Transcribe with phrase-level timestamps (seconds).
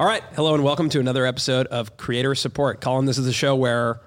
[0.00, 0.22] All right.
[0.34, 2.80] Hello and welcome to another episode of Creator Support.
[2.80, 4.00] Colin, this is a show where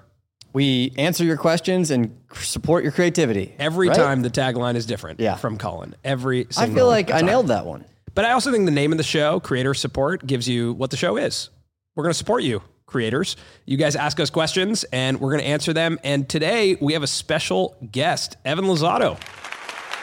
[0.52, 3.54] We answer your questions and support your creativity.
[3.60, 3.96] every right?
[3.96, 5.36] time the tagline is different Yeah.
[5.36, 5.94] from Colin.
[6.04, 7.26] Every I single feel like I time.
[7.26, 7.84] nailed that one.
[8.14, 10.96] But I also think the name of the show, Creator Support, gives you what the
[10.96, 11.50] show is.
[11.96, 13.36] We're going to support you, creators.
[13.66, 15.98] You guys ask us questions and we're going to answer them.
[16.04, 19.16] And today we have a special guest, Evan Luzzato.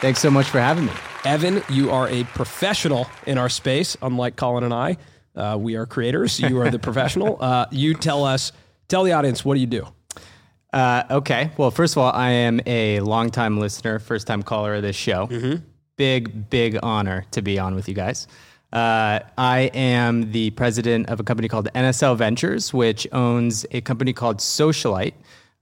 [0.02, 0.92] Thanks so much for having me.
[1.24, 4.96] Evan, you are a professional in our space, unlike Colin and I.
[5.34, 6.38] Uh, we are creators.
[6.40, 7.38] You are the professional.
[7.40, 8.52] Uh, you tell us,
[8.88, 9.86] tell the audience, what do you do?
[10.72, 11.50] Uh, okay.
[11.56, 15.26] Well, first of all, I am a longtime listener, first time caller of this show.
[15.96, 18.26] Big, big honor to be on with you guys.
[18.72, 24.14] Uh, I am the president of a company called NSL Ventures, which owns a company
[24.14, 25.12] called Socialyte,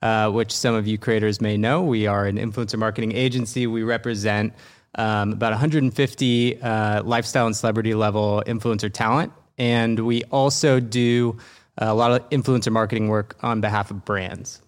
[0.00, 1.83] uh, which some of you creators may know.
[1.83, 3.66] We are an influencer marketing agency.
[3.66, 4.55] We represent
[4.95, 9.33] um, about 150 uh, lifestyle and celebrity level influencer talent.
[9.60, 11.37] And we also do
[11.77, 14.62] a lot of influencer marketing work on behalf of brands.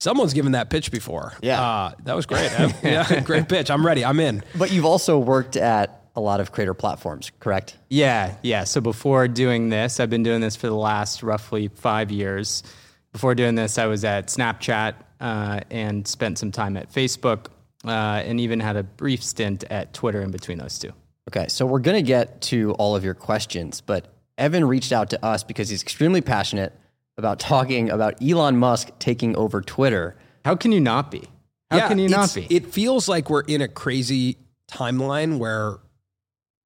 [0.00, 1.32] Someone's given that pitch before.
[1.40, 1.62] Yeah.
[1.62, 2.50] Uh, that was great.
[2.82, 3.70] Yeah, great pitch.
[3.70, 4.04] I'm ready.
[4.04, 4.42] I'm in.
[4.58, 7.78] But you've also worked at a lot of creator platforms, correct?
[7.88, 8.64] Yeah, yeah.
[8.64, 12.64] So before doing this, I've been doing this for the last roughly five years.
[13.12, 17.46] Before doing this, I was at Snapchat uh, and spent some time at Facebook
[17.84, 20.92] uh, and even had a brief stint at Twitter in between those two.
[21.28, 24.08] Okay, so we're going to get to all of your questions, but
[24.42, 26.76] Evan reached out to us because he's extremely passionate
[27.16, 30.16] about talking about Elon Musk taking over Twitter.
[30.44, 31.22] How can you not be?
[31.70, 32.48] How Yeah, can you not be?
[32.50, 35.76] It feels like we're in a crazy timeline where,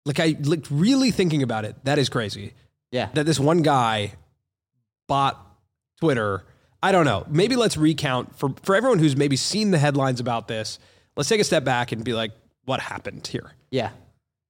[0.04, 1.76] like, I like really thinking about it.
[1.84, 2.52] That is crazy.
[2.92, 3.08] yeah.
[3.14, 4.12] That this one guy
[5.08, 5.40] bought
[6.00, 6.44] Twitter.
[6.82, 7.24] I don't know.
[7.30, 10.78] Maybe let's recount for for everyone who's maybe seen the headlines about this.
[11.16, 12.32] Let's take a step back and be like,
[12.66, 13.52] what happened here?
[13.70, 13.90] yeah.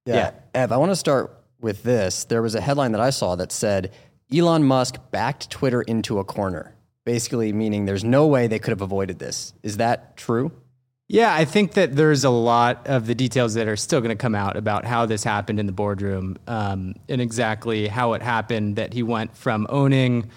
[0.05, 0.33] Yeah.
[0.53, 1.33] Ev, I want to start
[1.65, 2.23] with this.
[2.23, 3.91] There was a headline that I saw that said
[4.33, 8.83] Elon Musk backed Twitter into a corner, basically meaning there's no way they could have
[8.83, 9.55] avoided this.
[9.65, 10.53] Is that true?
[11.09, 14.21] Yeah, I think that there's a lot of the details that are still going to
[14.21, 18.77] come out about how this happened in the boardroom um, and exactly how it happened
[18.77, 20.31] that he went from owning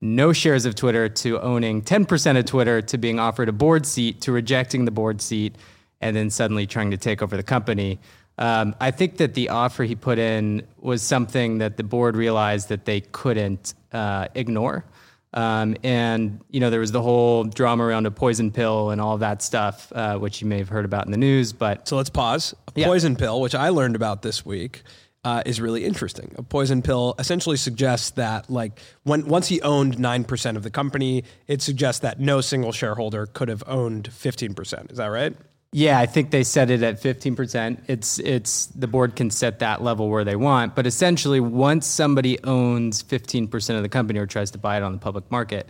[0.00, 4.20] no shares of Twitter to owning 10% of Twitter to being offered a board seat
[4.20, 5.56] to rejecting the board seat
[6.00, 7.98] and then suddenly trying to take over the company.
[8.38, 12.68] Um, I think that the offer he put in was something that the board realized
[12.70, 14.84] that they couldn't uh, ignore.
[15.32, 19.18] Um, and you know there was the whole drama around a poison pill and all
[19.18, 21.52] that stuff, uh, which you may have heard about in the news.
[21.52, 22.54] But So let's pause.
[22.76, 22.86] A Yeah.
[22.86, 24.82] poison pill, which I learned about this week,
[25.24, 26.32] uh, is really interesting.
[26.38, 30.70] A poison pill essentially suggests that, like, when once he owned nine percent of the
[30.70, 34.92] company, it suggests that no single shareholder could have owned fifteen percent.
[34.92, 35.34] Is that right?
[35.76, 37.82] Yeah, I think they set it at fifteen percent.
[37.88, 42.40] It's it's the board can set that level where they want, but essentially, once somebody
[42.44, 45.68] owns fifteen percent of the company or tries to buy it on the public market,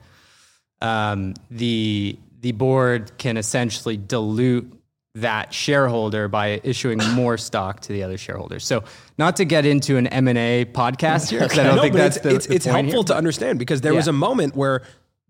[0.83, 4.71] um, the the board can essentially dilute
[5.15, 8.67] that shareholder by issuing more stock to the other shareholders.
[8.67, 8.85] So,
[9.17, 11.95] not to get into an M and A podcast here, because I don't no, think
[11.95, 13.05] but that's it's, the, it's, the it's helpful here.
[13.05, 14.83] to understand because there was a moment where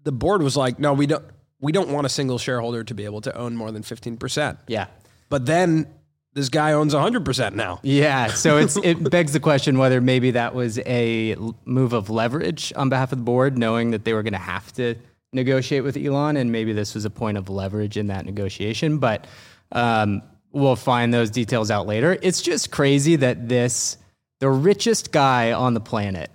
[0.03, 1.25] the board was like, "No, we don't.
[1.65, 4.59] We don't want a single shareholder to be able to own more than fifteen percent."
[4.69, 4.87] Yeah.
[5.31, 5.89] But then
[6.35, 7.81] this guy owns hundred percent now.
[7.83, 12.73] Yeah, so it's it begs the question whether maybe that was a move of leverage
[12.77, 14.95] on behalf of the board, knowing that they were going to have to
[15.33, 18.99] negotiate with Elon, and maybe this was a point of leverage in that negotiation.
[18.99, 19.27] But
[19.73, 22.17] um, we'll find those details out later.
[22.23, 23.97] It's just crazy that this,
[24.41, 26.31] the richest guy on the planet,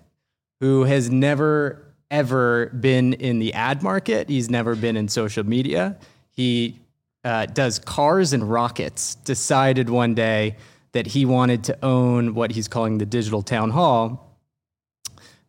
[0.59, 5.97] who has never ever been in the ad market, he's never been in social media.
[6.31, 6.79] He
[7.23, 10.55] uh, does cars and rockets, decided one day
[10.93, 14.29] that he wanted to own what he's calling the digital town hall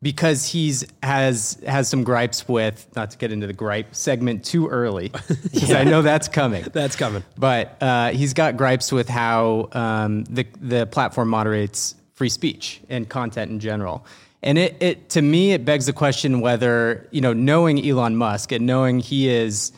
[0.03, 4.69] because he's has has some gripes with not to get into the gripe segment too
[4.69, 5.09] early
[5.43, 6.65] because I know that's coming.
[6.73, 7.23] That's coming.
[7.37, 13.09] But uh, he's got gripes with how um, the the platform moderates free speech and
[13.09, 14.05] content in general.
[14.43, 18.53] And it, it to me it begs the question whether you know knowing Elon Musk
[18.53, 19.73] and knowing he is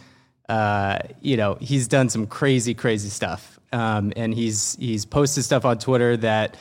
[0.49, 5.65] uh, you know he's done some crazy crazy stuff um, and he's he's posted stuff
[5.65, 6.57] on Twitter that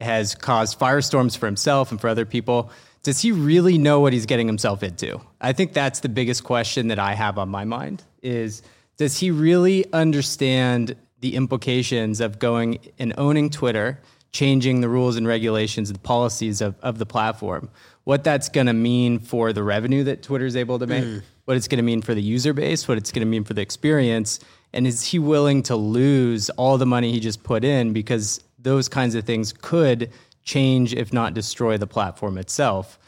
[0.00, 2.70] has caused firestorms for himself and for other people.
[3.02, 5.20] Does he really know what he's getting himself into?
[5.40, 8.62] I think that's the biggest question that I have on my mind is
[8.96, 14.00] does he really understand the implications of going and owning Twitter,
[14.34, 17.70] changing the rules and regulations and policies of, of the platform?
[18.02, 21.22] What that's going to mean for the revenue that Twitter is able to make, mm.
[21.44, 23.54] what it's going to mean for the user base, what it's going to mean for
[23.54, 24.40] the experience,
[24.74, 28.88] and is he willing to lose all the money he just put in because those
[28.88, 30.10] kinds of things could
[30.42, 32.98] change, if not destroy, the platform itself.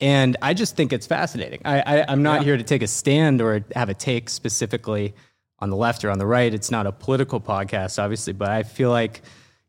[0.00, 1.62] And I just think it's fascinating.
[1.64, 5.14] I, I, am not here to take a stand or have a take specifically
[5.58, 6.52] on the left or on the right.
[6.52, 9.22] It's not a political podcast, obviously, but I feel like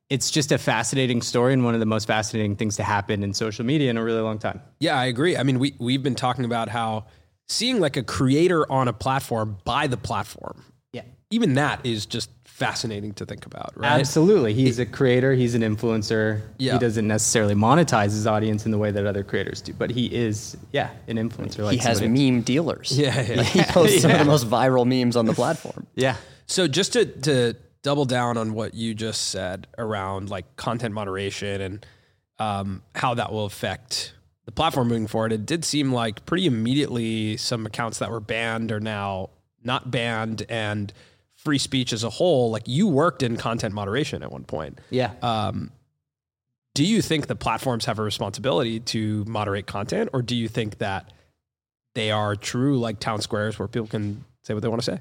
[0.10, 3.34] it's just a fascinating story and one of the most fascinating things to happen in
[3.34, 4.62] social media in a really long time.
[4.80, 5.36] Yeah, I agree.
[5.36, 7.06] I mean, we we've been talking about how
[7.48, 10.64] seeing like a creator on a platform by the platform.
[10.94, 11.04] Yeah.
[11.30, 14.00] Even that is just fascinating to think about, right?
[14.00, 14.54] Absolutely.
[14.54, 16.42] He's a creator, he's an influencer.
[16.58, 16.74] Yeah.
[16.74, 20.08] He doesn't necessarily monetize his audience in the way that other creators do, but he
[20.08, 21.60] is, yeah, an influencer.
[21.60, 22.98] Like he has somebody- meme dealers.
[22.98, 23.44] Yeah, yeah.
[23.44, 25.86] he posts some of the most viral memes on the platform.
[25.96, 26.16] Yeah.
[26.48, 31.62] So just to to double down on what you just said around like content moderation
[31.62, 31.86] and
[32.40, 34.14] um, how that will affect
[34.46, 38.72] the platform moving forward, it did seem like pretty immediately some accounts that were banned
[38.72, 39.30] are now
[39.62, 40.94] not banned and
[41.36, 42.50] free speech as a whole.
[42.50, 44.80] Like you worked in content moderation at one point.
[44.90, 45.12] Yeah.
[45.22, 45.72] Um,
[46.74, 50.78] do you think the platforms have a responsibility to moderate content, or do you think
[50.78, 51.12] that
[51.96, 55.00] they are true like town squares where people can say what they want to say?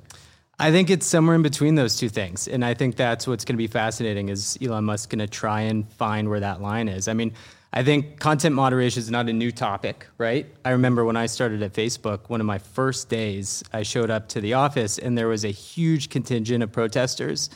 [0.59, 2.49] I think it's somewhere in between those two things.
[2.49, 5.63] And I think that's what's going to be fascinating is Elon Musk going to try
[5.63, 7.09] and find where that line is.
[7.09, 7.35] I mean,
[7.75, 10.47] I think content moderation is not a new topic, right?
[10.65, 14.29] I remember when I started at Facebook, one of my first days, I showed up
[14.31, 17.51] to the office and there was a huge contingent of protesters,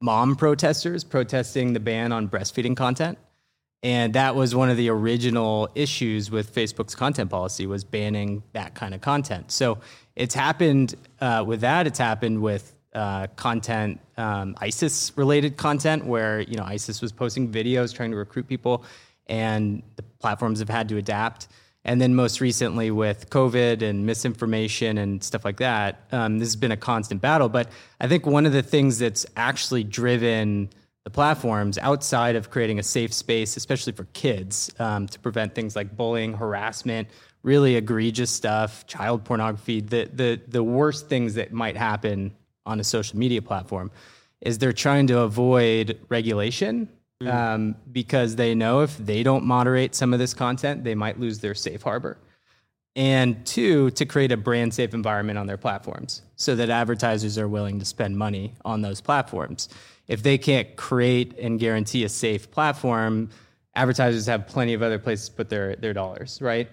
[0.00, 3.18] mom protesters, protesting the ban on breastfeeding content.
[3.82, 8.74] And that was one of the original issues with Facebook's content policy was banning that
[8.74, 9.50] kind of content.
[9.50, 9.78] So
[10.16, 11.86] it's happened uh, with that.
[11.86, 17.94] It's happened with uh, content, um, ISIS-related content, where you know ISIS was posting videos
[17.94, 18.84] trying to recruit people,
[19.26, 21.48] and the platforms have had to adapt.
[21.86, 26.56] And then most recently with COVID and misinformation and stuff like that, um, this has
[26.56, 27.50] been a constant battle.
[27.50, 27.68] But
[28.00, 30.70] I think one of the things that's actually driven
[31.04, 35.76] the platforms outside of creating a safe space, especially for kids, um, to prevent things
[35.76, 37.08] like bullying, harassment,
[37.44, 42.34] really egregious stuff, child pornography, the, the, the worst things that might happen
[42.66, 43.92] on a social media platform,
[44.40, 46.88] is they're trying to avoid regulation
[47.26, 51.38] um, because they know if they don't moderate some of this content, they might lose
[51.38, 52.18] their safe harbor.
[52.96, 57.48] And two, to create a brand safe environment on their platforms so that advertisers are
[57.48, 59.68] willing to spend money on those platforms.
[60.06, 63.30] If they can't create and guarantee a safe platform,
[63.74, 66.68] advertisers have plenty of other places to put their, their dollars, right?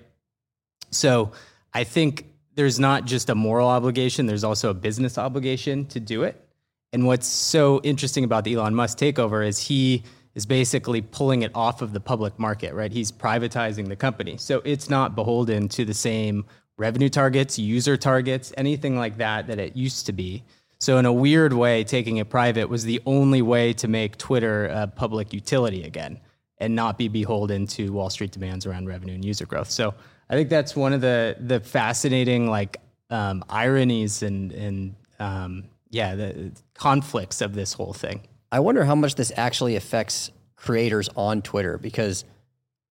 [0.92, 1.32] So
[1.74, 6.24] I think there's not just a moral obligation, there's also a business obligation to do
[6.24, 6.46] it.
[6.94, 10.04] And what's so interesting about the Elon Musk takeover is he
[10.36, 12.92] is basically pulling it off of the public market, right?
[12.92, 14.38] He's privatizing the company.
[14.38, 16.46] So it's not beholden to the same
[16.78, 20.44] revenue targets, user targets, anything like that that it used to be.
[20.80, 24.66] So in a weird way, taking it private was the only way to make Twitter
[24.66, 26.20] a public utility again
[26.58, 29.70] and not be beholden to Wall Street demands around revenue and user growth.
[29.70, 29.94] So
[30.32, 32.78] I think that's one of the the fascinating like
[33.10, 38.22] um, ironies and and um, yeah the conflicts of this whole thing.
[38.52, 42.24] I wonder how much this actually affects creators on Twitter because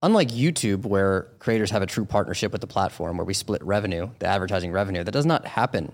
[0.03, 4.11] unlike YouTube, where creators have a true partnership with the platform where we split revenue,
[4.19, 5.93] the advertising revenue, that does not happen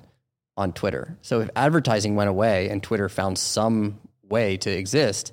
[0.57, 1.17] on Twitter.
[1.23, 5.33] So if advertising went away and Twitter found some way to exist,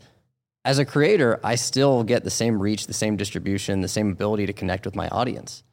[0.66, 4.46] as a creator, I still get the same reach, the same distribution, the same ability
[4.46, 5.64] to connect with my audience.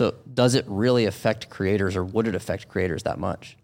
[0.00, 3.58] So does it really affect creators or would it affect creators that much?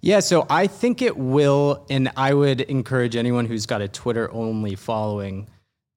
[0.00, 4.32] Yeah, so I think it will, and I would encourage anyone who's got a Twitter
[4.32, 5.48] only following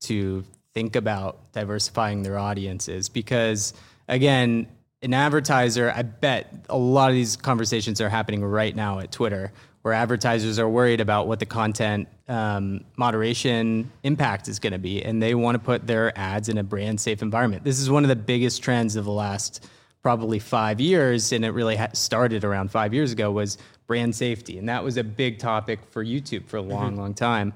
[0.05, 0.43] to
[0.73, 3.75] think about diversifying their audiences because,
[4.07, 4.65] again,
[5.03, 9.51] an advertiser, I bet a lot of these conversations are happening right now at Twitter
[9.81, 15.03] where advertisers are worried about what the content um, moderation impact is going to be,
[15.03, 17.63] and they want to put their ads in a brand safe environment.
[17.63, 19.67] This is one of the biggest trends of the last
[20.01, 23.57] probably five years, and it really ha- started around five years ago, was
[23.87, 24.57] brand safety.
[24.57, 27.53] And that was a big topic for YouTube for a long, long time.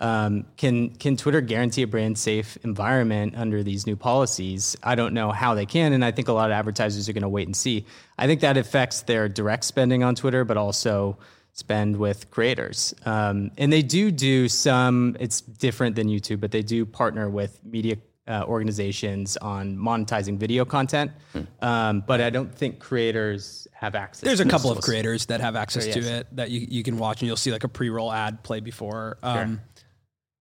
[0.00, 4.74] Um, can can Twitter guarantee a brand safe environment under these new policies?
[4.82, 7.22] I don't know how they can, and I think a lot of advertisers are going
[7.22, 7.84] to wait and see.
[8.16, 11.18] I think that affects their direct spending on Twitter, but also
[11.52, 12.94] spend with creators.
[13.04, 15.16] Um, and they do do some.
[15.20, 17.96] It's different than YouTube, but they do partner with media
[18.28, 21.10] uh, organizations on monetizing video content.
[21.60, 24.22] Um, but I don't think creators have access.
[24.22, 26.08] There's a to those couple of creators that have access Sure, to yes.
[26.20, 29.18] it that you, you can watch and you'll see like a pre-roll ad play before.
[29.22, 29.60] Um,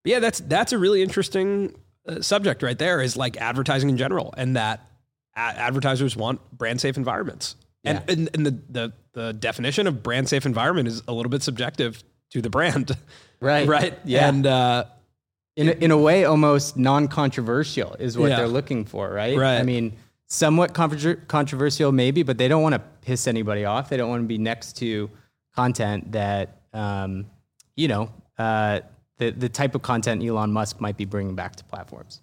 [0.03, 1.75] but yeah, that's that's a really interesting
[2.07, 3.01] uh, subject right there.
[3.01, 4.85] Is like advertising in general, and that
[5.35, 7.55] a- advertisers want brand safe environments.
[7.85, 8.13] And, Yeah.
[8.13, 12.03] and and the, the the definition of brand safe environment is a little bit subjective
[12.31, 12.91] to the brand,
[13.41, 13.67] Right.
[13.67, 13.97] right?
[14.05, 14.27] Yeah.
[14.29, 14.85] And uh,
[15.55, 18.37] in a, in a way almost non-controversial is what Yeah.
[18.37, 19.57] they're looking for right Right.
[19.59, 19.93] i mean
[20.31, 23.89] somewhat controversial, maybe, but they don't want to piss anybody off.
[23.89, 25.09] They don't want to be next to
[25.55, 27.25] content that, um,
[27.75, 28.81] you know, uh,
[29.17, 32.21] the the type of content Elon Musk might be bringing back to platforms.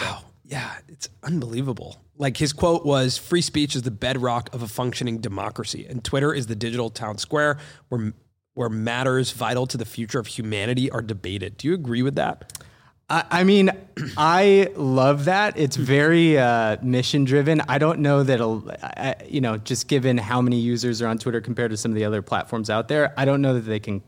[0.00, 0.22] Wow.
[0.48, 2.02] Yeah, it's unbelievable.
[2.16, 6.32] Like his quote was free speech is the bedrock of a functioning democracy and Twitter
[6.32, 7.58] is the digital town square
[7.90, 8.14] where
[8.54, 11.58] where matters vital to the future of humanity are debated.
[11.58, 12.60] Do you agree with that?
[13.08, 13.70] I, I mean,
[14.16, 15.56] I love that.
[15.56, 17.60] It's very uh, mission driven.
[17.68, 21.40] I don't know that, uh, you know, just given how many users are on Twitter
[21.40, 24.02] compared to some of the other platforms out there, I don't know that they can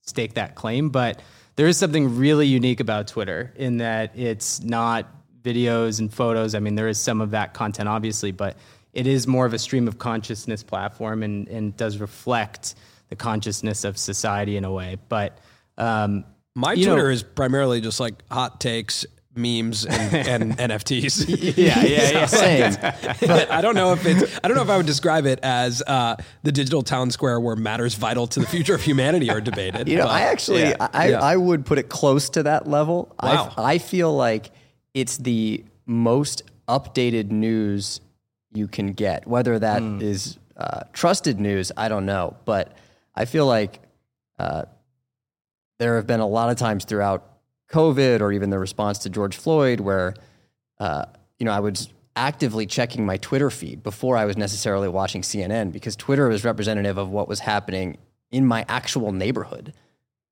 [0.00, 0.88] stake that claim.
[0.88, 1.22] But
[1.54, 5.06] there is something really unique about Twitter in that it's not
[5.42, 6.54] videos and photos.
[6.54, 8.56] I mean, there is some of that content, obviously, but
[8.92, 12.74] it is more of a stream of consciousness platform and, and does reflect
[13.08, 14.98] the consciousness of society in a way.
[15.08, 15.38] But
[15.78, 21.56] um, my Twitter know, is primarily just like hot takes, memes, and, and NFTs.
[21.56, 22.26] Yeah, yeah, yeah.
[22.26, 22.76] Same.
[23.26, 24.38] but I don't know if it's.
[24.44, 27.56] I don't know if I would describe it as uh, the digital town square where
[27.56, 29.88] matters vital to the future of humanity are debated.
[29.88, 31.20] You know, but, I actually, yeah, I, yeah.
[31.20, 33.14] I would put it close to that level.
[33.22, 33.52] Wow.
[33.56, 34.50] I, I feel like
[34.94, 38.00] it's the most updated news
[38.52, 39.26] you can get.
[39.26, 40.02] Whether that mm.
[40.02, 42.76] is uh, trusted news, I don't know, but
[43.14, 43.80] I feel like
[44.38, 44.64] uh,
[45.78, 47.28] there have been a lot of times throughout
[47.70, 50.14] COVID or even the response to George Floyd where,
[50.78, 51.06] uh,
[51.38, 55.72] you know, I was actively checking my Twitter feed before I was necessarily watching CNN
[55.72, 57.96] because Twitter was representative of what was happening
[58.30, 59.72] in my actual neighborhood.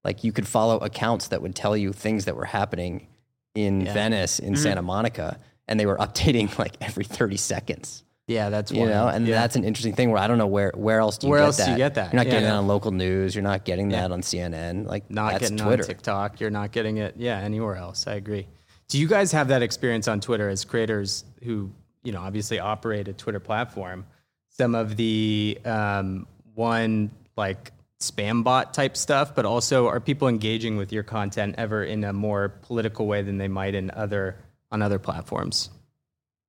[0.04, 3.06] Like you could follow accounts that would tell you things that were happening
[3.54, 3.92] in yeah.
[3.92, 4.62] Venice, in mm-hmm.
[4.62, 5.38] Santa Monica,
[5.68, 8.04] and they were updating like every 30 seconds.
[8.26, 9.40] Yeah, that's you know, and yeah.
[9.40, 11.46] that's an interesting thing where I don't know where where else do you where get
[11.46, 11.64] else that?
[11.64, 12.12] do you get that?
[12.12, 13.34] You're not yeah, getting that on local news.
[13.34, 14.86] You're not getting that on CNN.
[14.86, 15.82] Like not that's getting Twitter.
[15.82, 16.40] on TikTok.
[16.40, 17.16] You're not getting it.
[17.18, 18.06] Yeah, anywhere else.
[18.06, 18.46] I agree.
[18.86, 21.72] Do you guys have that experience on Twitter as creators who
[22.04, 24.06] you know obviously operate a Twitter platform?
[24.50, 30.76] Some of the um, one like spam bot type stuff, but also are people engaging
[30.76, 34.36] with your content ever in a more political way than they might in other
[34.70, 35.70] on other platforms?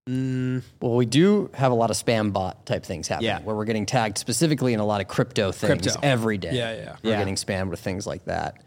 [0.09, 3.41] Mm, well, we do have a lot of spam bot type things happening yeah.
[3.41, 5.99] where we're getting tagged specifically in a lot of crypto things crypto.
[6.01, 6.53] every day.
[6.53, 6.95] Yeah, yeah.
[7.03, 7.17] We're yeah.
[7.19, 8.63] getting spammed with things like that.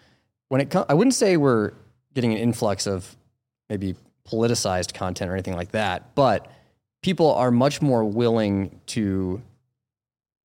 [0.48, 1.72] When it com- I wouldn't say we're
[2.14, 3.16] getting an influx of
[3.68, 3.96] maybe
[4.28, 6.50] politicized content or anything like that, but
[7.02, 9.42] people are much more willing to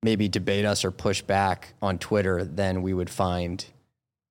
[0.03, 3.65] maybe debate us or push back on Twitter than we would find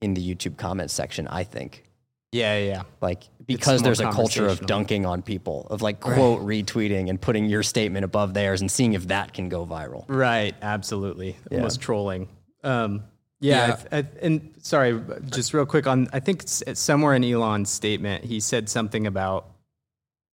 [0.00, 1.84] in the YouTube comments section, I think.
[2.32, 2.82] Yeah, yeah.
[3.00, 6.64] Like because there's a culture of dunking on people, of like quote right.
[6.64, 10.04] retweeting and putting your statement above theirs and seeing if that can go viral.
[10.08, 11.37] Right, absolutely.
[11.50, 11.58] Yeah.
[11.58, 12.28] Almost trolling.
[12.62, 13.04] Um,
[13.40, 13.84] yeah, yeah.
[13.92, 16.08] I, I, and sorry, just real quick on.
[16.12, 19.48] I think somewhere in Elon's statement, he said something about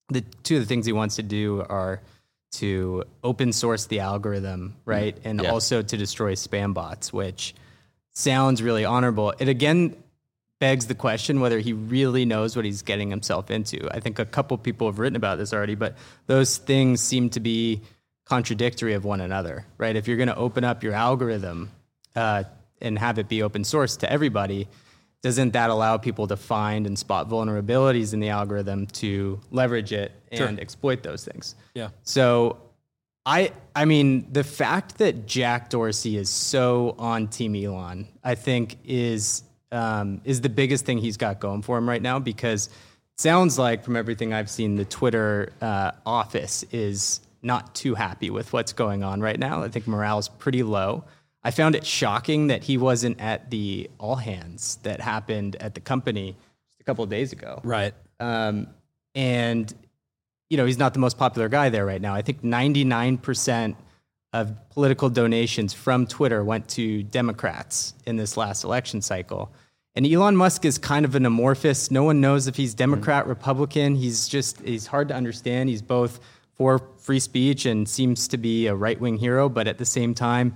[0.09, 2.01] the two of the things he wants to do are
[2.59, 5.51] to open source the algorithm, right, and yeah.
[5.51, 7.55] also to destroy spam bots, which
[8.13, 9.35] sounds really honorable.
[9.39, 9.97] It again
[10.61, 13.89] begs the question whether he really knows what he's getting himself into.
[13.91, 15.97] I think a couple people have written about this already, but
[16.27, 17.83] those things seem to be
[18.25, 19.97] contradictory of one another, right?
[19.97, 21.71] If you're going to open up your algorithm
[22.17, 22.45] uh,
[22.81, 24.69] and have it be open source to everybody,
[25.25, 30.13] doesn't that allow people to find and spot vulnerabilities in the algorithm to leverage it
[30.31, 30.61] and sure.
[30.61, 31.55] exploit those things?
[31.75, 31.89] Yeah.
[32.03, 32.59] So
[33.25, 38.77] I I mean the fact that Jack Dorsey is so on Team Elon, I think
[38.85, 42.73] is um, is the biggest thing he's got going for him right now because it
[43.17, 48.53] sounds like from everything I've seen, the Twitter uh, office is not too happy with
[48.53, 49.63] what's going on right now.
[49.63, 51.05] I think morale is pretty low.
[51.45, 55.81] I found it shocking that he wasn't at the all hands that happened at the
[55.81, 56.37] company
[56.71, 57.61] just a couple of days ago.
[57.63, 57.95] Right.
[58.19, 58.69] Um,
[59.15, 59.73] and
[60.49, 62.15] you know he's not the most popular guy there right now.
[62.15, 63.77] I think 99%
[64.33, 69.53] of political donations from Twitter went to Democrats in this last election cycle.
[69.95, 71.91] And Elon Musk is kind of an amorphous.
[71.91, 73.31] No one knows if he's Democrat, mm-hmm.
[73.31, 73.95] Republican.
[73.95, 75.69] He's just, he's hard to understand.
[75.69, 76.19] He's both
[76.55, 80.15] for free speech and seems to be a right wing hero, but at the same
[80.15, 80.55] time,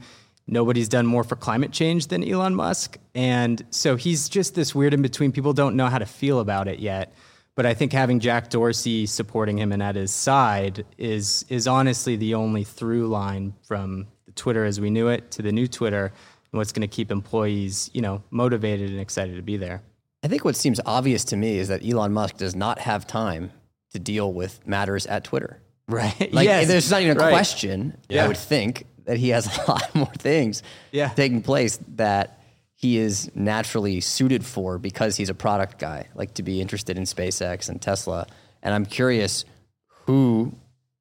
[0.48, 2.98] nobody's done more for climate change than Elon Musk.
[3.14, 5.30] And so he's just this weird in between.
[5.30, 7.14] People don't know how to feel about it yet.
[7.54, 12.16] But I think having Jack Dorsey supporting him and at his side is, is honestly
[12.16, 16.06] the only through line from the Twitter as we knew it to the new Twitter
[16.06, 19.82] and what's going to keep employees, you know, motivated and excited to be there.
[20.22, 23.52] I think what seems obvious to me is that Elon Musk does not have time
[23.90, 25.60] to deal with matters at Twitter.
[25.88, 26.32] Right.
[26.32, 26.68] Like yes.
[26.68, 27.30] there's not even a right.
[27.30, 27.96] question.
[28.08, 28.24] Yeah.
[28.24, 30.62] I would think that he has a lot more things
[30.92, 31.08] yeah.
[31.08, 32.38] taking place that
[32.74, 37.04] he is naturally suited for because he's a product guy, like to be interested in
[37.04, 38.26] SpaceX and Tesla.
[38.62, 39.44] And I'm curious
[40.06, 40.52] who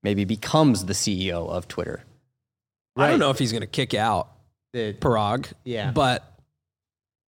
[0.02, 2.04] maybe becomes the CEO of Twitter.
[2.96, 4.32] I don't know if he's going to kick out
[4.74, 5.52] The- Parag.
[5.64, 5.92] Yeah.
[5.92, 6.24] But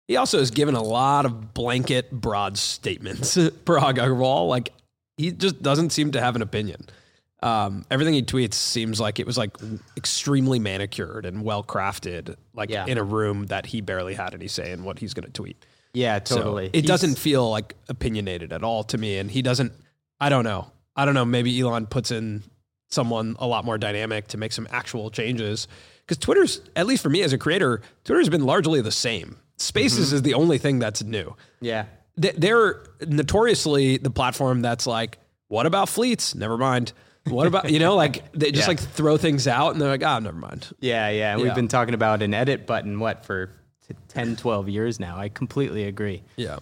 [0.08, 3.38] he also has given a lot of blanket, broad statements.
[3.38, 4.72] Parag Agarwal, like
[5.18, 6.86] he just doesn't seem to have an opinion.
[7.42, 9.56] Um, everything he tweets seems like it was like
[9.96, 12.86] extremely manicured and well crafted, like Yeah.
[12.86, 15.64] in a room that he barely had any say in what he's going to tweet.
[15.94, 16.66] yeah, So totally.
[16.68, 19.18] it He's- doesn't feel like opinionated at all to me.
[19.18, 19.72] And he doesn't,
[20.20, 20.72] I don't know.
[20.96, 21.26] I don't know.
[21.26, 22.44] Maybe Elon puts in
[22.90, 25.68] someone a lot more dynamic to make some actual changes.
[26.06, 29.38] Because Twitter's, at least for me as a creator, Twitter's been largely the same.
[29.58, 31.36] Spaces is the only thing that's new.
[31.62, 31.86] Yeah.
[32.18, 36.36] They're notoriously the platform that's like, what about fleets?
[36.36, 36.92] Never mind.
[37.32, 38.68] What about, you know, like they just Yeah.
[38.70, 40.68] like throw things out and they're like, ah, never mind.
[40.80, 41.36] Yeah, yeah.
[41.38, 41.44] Yeah.
[41.44, 43.48] We've been talking about an edit button, what, for
[43.88, 45.18] t- 10, 12 years now.
[45.18, 46.24] I completely agree.
[46.36, 46.60] Yeah.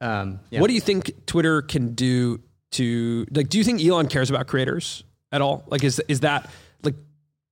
[0.00, 0.60] Um, yeah.
[0.60, 2.40] What do you think Twitter can do
[2.72, 3.48] to like?
[3.48, 5.64] Do you think Elon cares about creators at all?
[5.68, 6.48] Like, is is that
[6.82, 6.94] like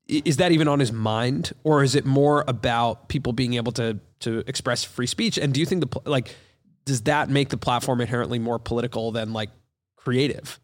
[0.07, 3.99] is that even on his mind, or is it more about people being able to
[4.21, 5.37] to express free speech?
[5.37, 6.35] And do you think the like
[6.87, 9.51] does that make the platform inherently more political than like
[9.97, 10.59] creative?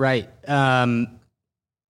[0.00, 0.30] Right.
[0.48, 1.20] Um,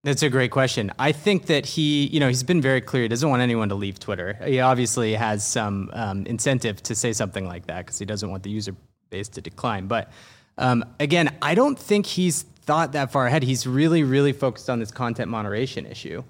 [0.03, 0.91] that's a great question.
[0.99, 3.03] I think that he, you know, he's been very clear.
[3.03, 4.37] He doesn't want anyone to leave Twitter.
[4.45, 8.43] He obviously has some um, incentive to say something like that because he doesn't want
[8.43, 8.75] the user
[9.11, 9.87] base to decline.
[9.87, 10.11] But
[10.57, 13.43] um, again, I don't think he's thought that far ahead.
[13.43, 16.21] He's really, really focused on this content moderation issue.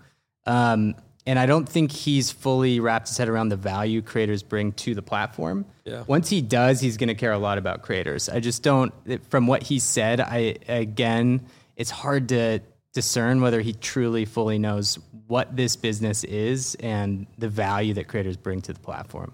[0.46, 0.94] Um,
[1.26, 4.94] and I don't think he's fully wrapped his head around the value creators bring to
[4.94, 5.66] the platform.
[5.86, 6.04] Yeah.
[6.06, 8.30] Once he does, he's going to care a lot about creators.
[8.30, 8.94] I just don't,
[9.32, 11.48] from what he said, I, again,
[11.82, 12.60] it's hard to
[12.94, 18.38] discern whether he truly fully knows what this business is and the value that creators
[18.38, 19.34] bring to the platform.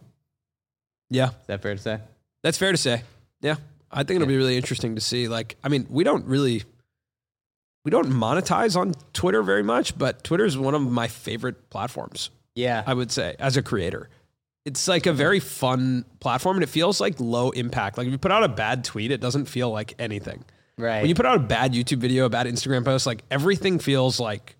[1.10, 2.00] Yeah, Is that fair to say?
[2.44, 3.04] that's fair to say.
[3.42, 3.56] Yeah,
[3.92, 5.28] I think it'll be really interesting to see.
[5.28, 6.64] Like, I mean, we don't really.
[7.84, 12.30] We don't monetize on Twitter very much, but Twitter is one of my favorite platforms.
[12.56, 12.84] Yeah.
[12.86, 14.10] I would say, as a creator.
[14.66, 17.98] It's like a very fun platform and it feels like low impact.
[17.98, 20.44] Like if you put out a bad tweet, it doesn't feel like anything.
[20.78, 21.02] Right.
[21.02, 24.20] When you put out a bad YouTube video, a bad Instagram post, like everything feels
[24.20, 24.56] like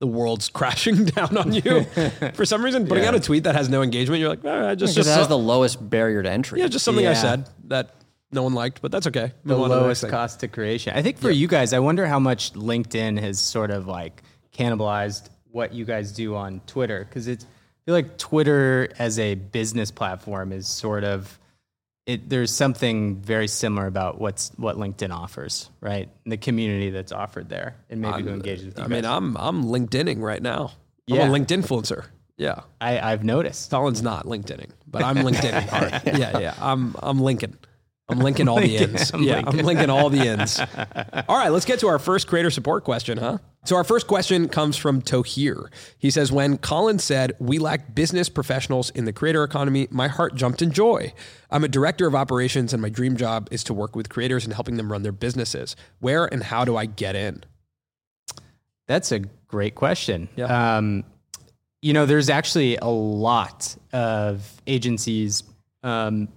[0.00, 1.84] the world's crashing down on you.
[2.34, 4.74] For some reason, putting out a tweet that has no engagement, you're like, "Ah, I
[4.74, 6.60] just, just has so- the lowest barrier to entry.
[6.60, 7.94] yeah, just something I said that
[8.32, 9.32] no one liked, but that's okay.
[9.44, 10.94] the Move on to next lowest cost to creation.
[10.96, 14.22] I think for you guys, I wonder how much LinkedIn has sort of like
[14.56, 19.34] cannibalized what you guys do on Twitter because it's I feel like Twitter as a
[19.34, 21.38] business platform is sort of
[22.06, 22.28] it.
[22.28, 26.08] There's something very similar about what's what LinkedIn offers, right?
[26.24, 29.04] And the community that's offered there, and maybe who engages with you I mean.
[29.04, 30.72] I'm I'm LinkedIning right now.
[31.06, 31.22] Yeah.
[31.22, 32.06] I'm a LinkedIn influencer.
[32.36, 32.60] Yeah.
[32.80, 33.70] I, I've noticed.
[33.70, 36.18] Colin's not LinkedIning, but I'm LinkedIning hard.
[36.18, 36.54] Yeah, yeah.
[36.60, 37.58] I'm I'm Lincoln.
[38.12, 39.10] I'm linking all the Lincoln, ends.
[39.12, 39.60] I'm yeah, linking.
[39.60, 40.60] I'm linking all the ends.
[41.28, 43.38] All right, let's get to our first creator support question, huh?
[43.64, 45.68] So our first question comes from Tohir.
[45.98, 50.34] He says, "When Colin said we lack business professionals in the creator economy, my heart
[50.34, 51.12] jumped in joy.
[51.50, 54.52] I'm a director of operations, and my dream job is to work with creators and
[54.52, 55.76] helping them run their businesses.
[56.00, 57.44] Where and how do I get in?"
[58.88, 60.28] That's a great question.
[60.36, 60.76] Yeah.
[60.76, 61.04] Um,
[61.80, 65.42] you know, there's actually a lot of agencies
[65.82, 66.28] um,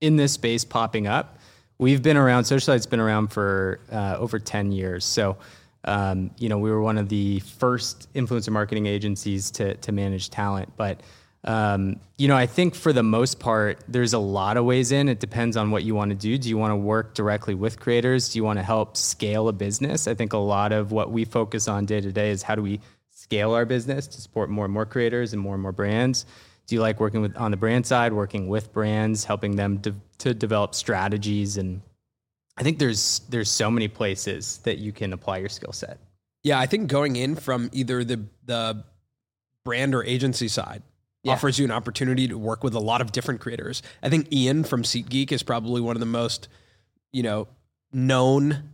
[0.00, 1.38] in this space popping up.
[1.78, 5.04] We've been around, Socialyte's been around for uh, over 10 years.
[5.04, 5.36] So,
[5.84, 10.28] um, you know, we were one of the first influencer marketing agencies to, to manage
[10.28, 10.72] talent.
[10.76, 11.00] But,
[11.44, 15.08] um, you know, I think for the most part, there's a lot of ways in.
[15.08, 16.36] It depends on what you want to do.
[16.36, 18.30] Do you want to work directly with creators?
[18.30, 20.06] Do you want to help scale a business?
[20.06, 22.62] I think a lot of what we focus on day to day is how do
[22.62, 26.26] we scale our business to support more and more creators and more and more brands?
[26.70, 29.92] Do you like working with on the brand side, working with brands, helping them de-
[30.18, 31.56] to develop strategies?
[31.56, 31.80] And
[32.56, 35.98] I think there's there's so many places that you can apply your skill set.
[36.44, 38.84] Yeah, I think going in from either the the
[39.64, 40.84] brand or agency side
[41.24, 41.32] Yeah.
[41.32, 43.82] offers you an opportunity to work with a lot of different creators.
[44.00, 46.46] I think Ian from SeatGeek is probably one of the most,
[47.12, 47.48] you know,
[47.92, 48.70] known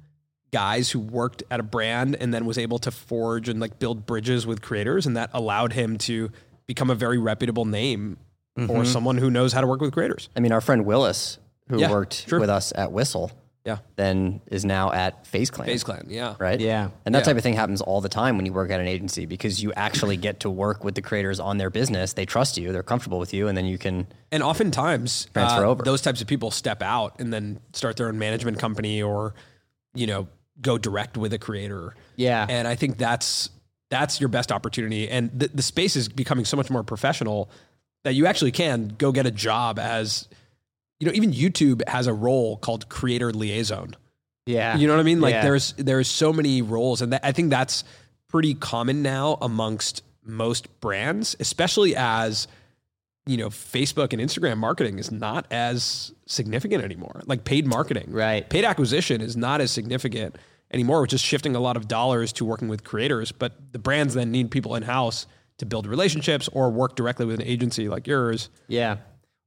[0.52, 4.04] guys who worked at a brand and then was able to forge and like build
[4.04, 6.30] bridges with creators and that allowed him to
[6.66, 8.16] become a very reputable name
[8.68, 10.28] or someone who knows how to work with creators.
[10.34, 12.40] I mean, our friend Willis, who Yeah, worked sure.
[12.40, 13.30] with us at Whistle,
[13.66, 13.78] Yeah.
[13.96, 15.66] then is now at FaZe Clan.
[15.68, 16.36] FaZe Clan, yeah.
[16.38, 16.58] Right?
[16.58, 16.88] Yeah.
[17.04, 17.24] And that Yeah.
[17.24, 19.72] type of thing happens all the time when you work at an agency because you
[19.74, 22.14] actually get to work with the creators on their business.
[22.14, 24.06] They trust you, they're comfortable with you, and then you can.
[24.32, 25.82] And oftentimes, Transfer uh, over.
[25.82, 29.34] those types of people step out and then start their own management company or,
[29.94, 30.28] you know,
[30.62, 31.94] go direct with a creator.
[32.16, 32.46] Yeah.
[32.48, 33.50] And I think that's
[33.90, 35.08] that's your best opportunity.
[35.08, 37.48] And the, the space is becoming so much more professional
[38.04, 40.28] that you actually can go get a job as,
[41.00, 43.94] you know, even YouTube has a role called creator liaison.
[44.46, 44.76] Yeah.
[44.76, 45.20] You know what I mean?
[45.20, 45.42] Like Yeah.
[45.42, 47.82] there's there's so many roles, and that, I think that's
[48.28, 52.46] pretty common now amongst most brands, especially as
[53.26, 57.22] you know Facebook and Instagram marketing is not as significant anymore.
[57.26, 58.48] Like paid marketing, Right.
[58.48, 60.36] Paid acquisition is not as significant
[60.72, 63.32] anymore, which is shifting a lot of dollars to working with creators.
[63.32, 65.26] But the brands then need people in house
[65.58, 68.50] to build relationships or work directly with an agency like yours.
[68.68, 68.98] Yeah.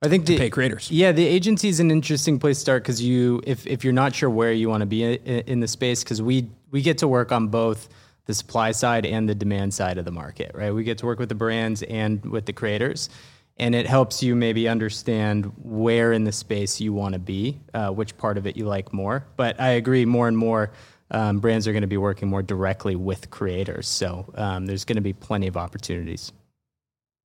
[0.02, 0.90] I think the, pay creators.
[0.90, 4.16] Yeah, the agency is an interesting place to start because you, if, if you're not
[4.16, 7.08] sure where you want to be in, in the space, because we we get to
[7.08, 7.90] work on both
[8.26, 10.74] the supply side and the demand side of the market, right?
[10.74, 13.10] We get to work with the brands and with the creators,
[13.58, 17.90] and it helps you maybe understand where in the space you want to be, uh,
[17.90, 19.26] which part of it you like more.
[19.36, 20.72] But I agree, more and more.
[21.12, 24.98] Um, brands are going to be working more directly with creators, so um, there's going
[24.98, 26.32] to be plenty of opportunities.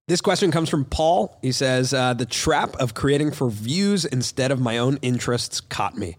[0.06, 1.38] This question comes from Paul.
[1.40, 5.96] He says, uh, The trap of creating for views instead of my own interests caught
[5.96, 6.16] me.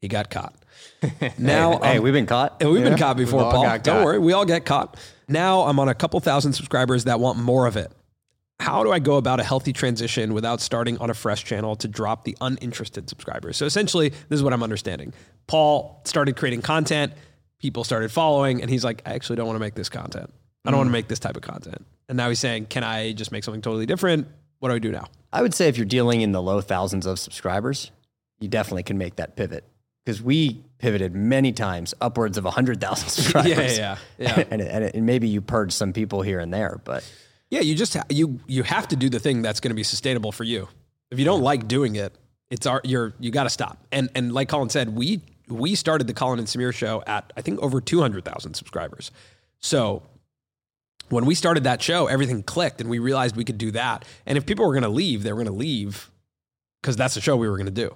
[0.00, 0.54] He got caught.
[1.38, 2.62] Now, hey, um, we've been caught.
[2.62, 3.62] we've been caught before, Paul.
[3.62, 4.04] Don't caught.
[4.04, 4.96] worry, we all get caught.
[5.28, 7.92] Now I'm on a couple thousand subscribers that want more of it.
[8.60, 11.88] How do I go about a healthy transition without starting on a fresh channel to
[11.88, 13.56] drop the uninterested subscribers?
[13.56, 15.12] So essentially, this is what I'm understanding.
[15.46, 17.12] Paul started creating content,
[17.60, 20.32] people started following, and he's like, I actually don't want to make this content.
[20.64, 20.94] I don't want to mm.
[20.94, 21.86] make this type of content.
[22.08, 24.28] And now he's saying, Can I just make something totally different?
[24.58, 25.06] What do I do now?
[25.32, 27.90] I would say if you're dealing in the low thousands of subscribers,
[28.40, 29.64] you definitely can make that pivot
[30.04, 33.78] because we pivoted many times upwards of 100,000 subscribers.
[33.78, 34.44] Yeah, yeah, yeah.
[34.50, 37.08] and, and, and maybe you purge some people here and there, but
[37.50, 39.84] Yeah, you just ha- you you have to do the thing that's going to be
[39.84, 40.68] sustainable for you.
[41.10, 42.12] If you don't like doing it,
[42.50, 43.78] it's our you're you got to stop.
[43.92, 47.40] And and like Colin said, we we started the Colin and Samir show at I
[47.42, 49.10] think over 200,000 subscribers.
[49.60, 50.02] So
[51.08, 54.04] when we started that show, everything clicked and we realized we could do that.
[54.26, 56.10] And if people were going to leave, they were going to leave
[56.82, 57.94] cuz that's the show we were going to do.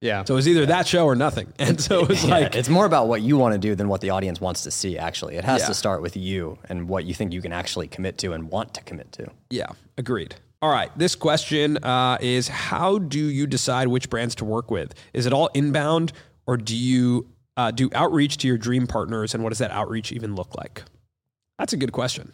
[0.00, 0.24] Yeah.
[0.24, 1.52] So it was either that show or nothing.
[1.58, 3.88] And so it was Yeah, like it's more about what you want to do than
[3.88, 5.36] what the audience wants to see, actually.
[5.36, 5.68] It has Yeah.
[5.68, 8.74] to start with you and what you think you can actually commit to and want
[8.74, 9.28] to commit to.
[9.50, 9.66] Yeah,
[9.98, 10.34] agreed.
[10.60, 14.94] All right, this question uh, is how do you decide which brands to work with?
[15.12, 16.12] Is it all inbound
[16.46, 20.12] or do you uh, do outreach to your dream partners and what does that outreach
[20.12, 20.82] even look like?
[21.58, 22.32] That's a good question.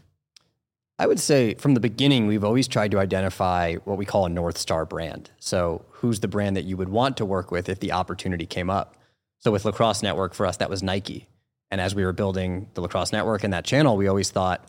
[1.01, 4.29] I would say from the beginning, we've always tried to identify what we call a
[4.29, 5.31] North Star brand.
[5.39, 8.69] So, who's the brand that you would want to work with if the opportunity came
[8.69, 8.97] up?
[9.39, 11.29] So, with Lacrosse Network, for us, that was Nike.
[11.71, 14.65] And as we were building the Lacrosse Network and that channel, we always thought,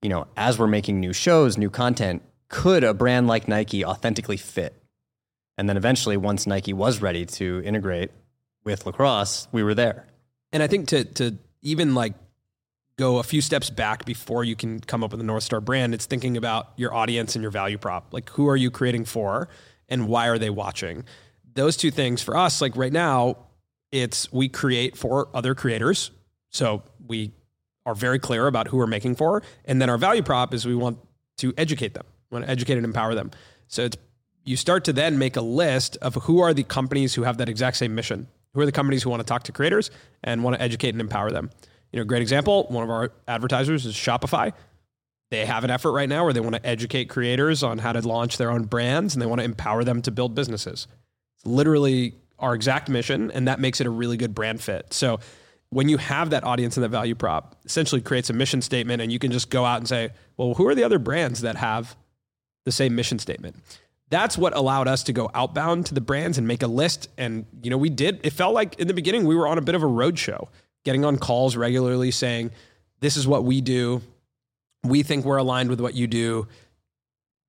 [0.00, 4.36] you know, as we're making new shows, new content, could a brand like Nike authentically
[4.36, 4.80] fit?
[5.58, 8.12] And then eventually, once Nike was ready to integrate
[8.64, 10.06] with Lacrosse, we were there.
[10.52, 12.14] And I think to to even like
[12.96, 15.94] go a few steps back before you can come up with a North Star brand,
[15.94, 18.12] it's thinking about your audience and your value prop.
[18.12, 19.48] Like who are you creating for
[19.88, 21.04] and why are they watching?
[21.54, 23.36] Those two things for us, like right now,
[23.92, 26.10] it's we create for other creators.
[26.50, 27.32] So we
[27.86, 29.42] are very clear about who we're making for.
[29.64, 30.98] And then our value prop is we want
[31.38, 33.30] to educate them, we want to educate and empower them.
[33.68, 33.96] So it's
[34.44, 37.48] you start to then make a list of who are the companies who have that
[37.48, 38.28] exact same mission.
[38.54, 39.90] Who are the companies who want to talk to creators
[40.22, 41.50] and want to educate and empower them?
[41.92, 44.52] You know, great example, one of our advertisers is Shopify.
[45.30, 48.00] They have an effort right now where they want to educate creators on how to
[48.06, 50.86] launch their own brands and they want to empower them to build businesses.
[51.36, 54.92] It's literally our exact mission, and that makes it a really good brand fit.
[54.92, 55.20] So
[55.70, 59.12] when you have that audience and that value prop, essentially creates a mission statement, and
[59.12, 61.96] you can just go out and say, well, who are the other brands that have
[62.64, 63.56] the same mission statement?
[64.10, 67.08] That's what allowed us to go outbound to the brands and make a list.
[67.18, 69.62] And, you know, we did, it felt like in the beginning we were on a
[69.62, 70.48] bit of a road show,
[70.84, 72.50] getting on calls regularly saying,
[73.00, 74.02] this is what we do.
[74.82, 76.46] We think we're aligned with what you do.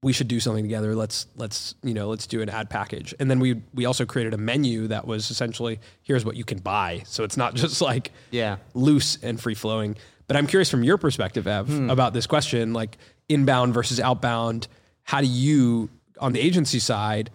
[0.01, 0.95] We should do something together.
[0.95, 3.13] Let's let's you know let's do an ad package.
[3.19, 6.59] And then we we also created a menu that was essentially here's what you can
[6.59, 7.01] buy.
[7.05, 8.57] So it's not just like Yeah.
[8.75, 9.95] loose and free flowing.
[10.27, 11.89] But I'm curious from your perspective, Ev, hmm.
[11.89, 12.97] about this question, like
[13.29, 14.67] inbound versus outbound.
[15.03, 17.29] How do you, on the agency side,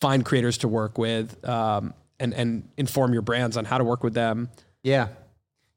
[0.00, 4.02] find creators to work with um, and and inform your brands on how to work
[4.02, 4.50] with them?
[4.82, 5.08] Yeah.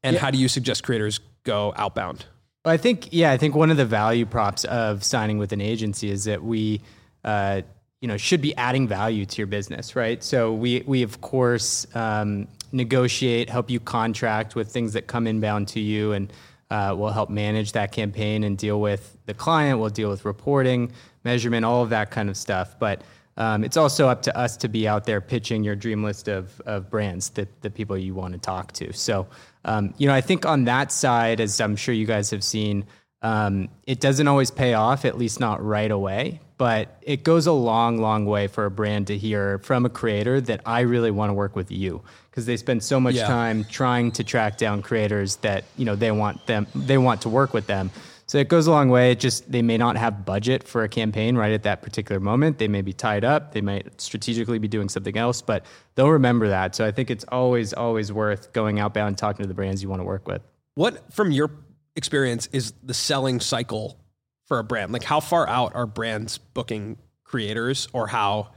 [0.02, 2.26] And how do you suggest creators go outbound?
[2.64, 5.60] Well, I think yeah, I think one of the value props of signing with an
[5.60, 6.80] agency is that we,
[7.22, 7.62] uh,
[8.00, 10.22] you know, should be adding value to your business, right?
[10.22, 15.68] So we we of course um, negotiate, help you contract with things that come inbound
[15.68, 16.32] to you, and
[16.74, 19.74] uh, we'll help manage that campaign and deal with the client.
[19.80, 22.98] We'll deal with reporting, measurement, all of that kind of stuff, but.
[23.36, 26.44] Um, it's also up to us to be out there pitching your dream list of,
[26.66, 28.92] of brands that the people you want to talk to.
[28.92, 29.26] So,
[29.64, 32.84] um, you know, I think on that side, as I'm sure you guys have seen,
[33.24, 37.52] Um, it doesn't always pay off, at least not right away, but it goes a
[37.52, 41.30] long, long way for a brand to hear from a creator that I really want
[41.30, 43.26] to work with you because they spend so much Yeah.
[43.26, 47.28] time trying to track down creators that you know they want them they want to
[47.28, 47.90] work with them.
[48.26, 49.12] So it goes a long way.
[49.12, 52.56] It just they may not have budget for a campaign right at that particular moment.
[52.58, 53.52] They may be tied up.
[53.52, 56.74] They might strategically be doing something else, but they'll remember that.
[56.74, 59.88] So I think it's always always worth going outbound and talking to the brands you
[59.90, 60.40] want to work with.
[60.74, 61.50] What, from your
[61.96, 63.98] experience, is the selling cycle
[64.46, 64.92] for a brand?
[64.92, 68.50] Like, how far out are brands booking creators, or how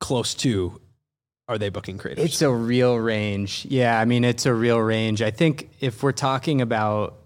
[0.00, 0.80] close to
[1.48, 2.24] are they booking creators?
[2.24, 3.66] It's a real range.
[3.68, 5.22] Yeah, I mean, it's a real range.
[5.22, 7.18] I think if we're talking about,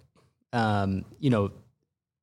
[0.53, 1.53] um, you know,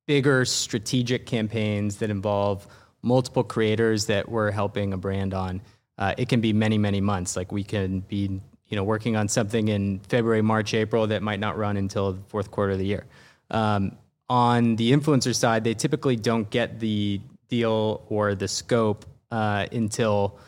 [0.06, 2.66] bigger strategic campaigns that involve
[3.02, 5.60] multiple creators that we're helping a brand on,
[5.98, 7.36] uh, it can be many, many months.
[7.36, 11.40] Like we can be, you know, working on something in February, March, April that might
[11.40, 13.06] not run until the fourth quarter of the year.
[13.50, 13.96] Um,
[14.30, 20.38] on the influencer side, they typically don't get the deal or the scope uh, until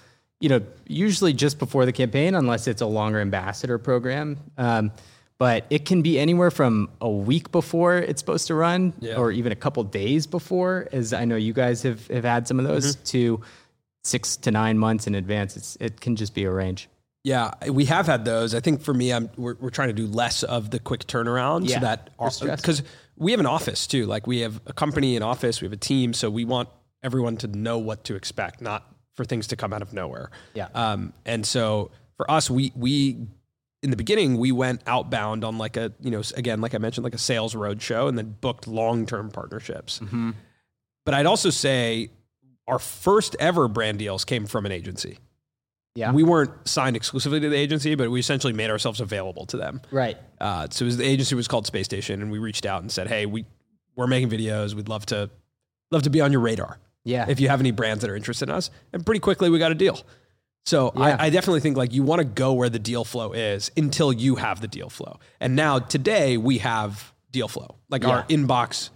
[0.42, 4.38] you know, usually just before the campaign, unless it's a longer ambassador program.
[4.56, 4.90] Um,
[5.36, 9.16] but it can be anywhere from a week before it's supposed to run, Yeah.
[9.16, 12.58] or even a couple days before, as I know you guys have, have had some
[12.58, 13.42] of those, to
[14.02, 15.58] six to nine months in advance.
[15.58, 16.88] It's, it can just be a range.
[17.22, 18.54] Yeah, we have had those.
[18.54, 21.68] I think for me, I'm we're, we're trying to do less of the quick turnaround
[21.68, 21.80] Yeah,
[22.30, 22.82] so that because
[23.20, 24.06] we have an office too.
[24.06, 26.68] Like we have a company, an office, we have a team, so we want
[27.02, 30.30] everyone to know what to expect, not for things to come out of nowhere.
[30.54, 30.68] Yeah.
[30.74, 33.18] Um, and so for us, we we
[33.82, 37.04] in the beginning we went outbound on like a you know again like I mentioned
[37.04, 40.00] like a sales roadshow and then booked long term partnerships.
[40.00, 40.30] Mm-hmm.
[41.04, 42.10] But I'd also say
[42.66, 45.18] our first ever brand deals came from an agency.
[45.94, 46.12] Yeah.
[46.12, 49.80] We weren't signed exclusively to the agency, but we essentially made ourselves available to them.
[49.90, 50.16] right.
[50.40, 53.08] Uh, so was, the agency was called Space Station, and we reached out and said,
[53.08, 53.44] "Hey, we
[53.96, 54.74] we're making videos.
[54.74, 55.28] We'd love to
[55.90, 56.78] love to be on your radar.
[57.04, 57.26] Yeah.
[57.28, 59.72] If you have any brands that are interested in us." And pretty quickly, we got
[59.72, 60.00] a deal.
[60.66, 61.16] So Yeah.
[61.18, 64.12] I, I definitely think like you want to go where the deal flow is until
[64.12, 65.18] you have the deal flow.
[65.40, 67.76] And now today we have deal flow.
[67.88, 68.90] Like our inbox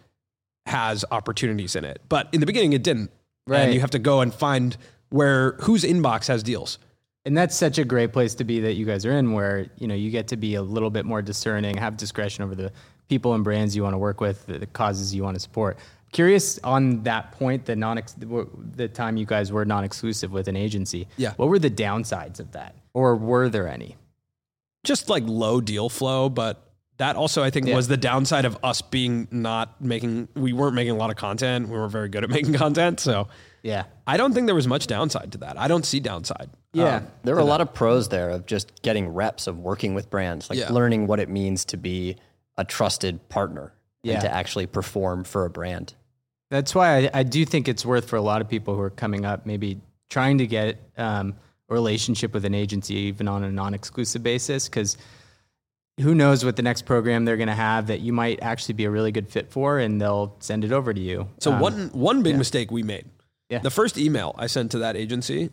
[0.66, 3.10] has opportunities in it, but in the beginning it didn't.
[3.46, 3.60] Right.
[3.60, 4.76] And you have to go and find
[5.10, 6.78] where whose inbox has deals.
[7.26, 9.86] And that's such a great place to be that you guys are in, where you
[9.86, 12.70] know you get to be a little bit more discerning, have discretion over the
[13.08, 15.78] people and brands you want to work with, the, the causes you want to support.
[16.12, 18.00] Curious on that point, the non
[18.76, 21.08] the time you guys were non-exclusive with an agency.
[21.16, 21.32] Yeah.
[21.36, 23.96] What were the downsides of that, or were there any?
[24.84, 27.74] just like low deal flow, but that also I think Yeah.
[27.74, 31.70] was the downside of us being not making we weren't making a lot of content.
[31.70, 33.00] We weren't very good at making content.
[33.00, 33.28] So
[33.64, 33.84] Yeah.
[34.06, 35.58] I don't think there was much downside to that.
[35.58, 36.50] I don't see downside.
[36.74, 36.96] Yeah.
[36.96, 40.10] Um, There were a lot of pros there of just getting reps of working with
[40.10, 40.70] brands, like Yeah.
[40.70, 42.16] learning what it means to be
[42.58, 43.72] a trusted partner
[44.02, 44.14] Yeah.
[44.14, 45.94] and to actually perform for a brand.
[46.50, 48.90] That's why I, I do think it's worth for a lot of people who are
[48.90, 51.34] coming up, maybe trying to get um,
[51.70, 54.98] a relationship with an agency, even on a non-exclusive basis, because
[56.00, 58.84] who knows what the next program they're going to have that you might actually be
[58.84, 61.28] a really good fit for, and they'll send it over to you.
[61.38, 63.06] so Um, one one big mistake we made.
[63.54, 63.60] Yeah.
[63.60, 65.50] The first email I sent to that agency,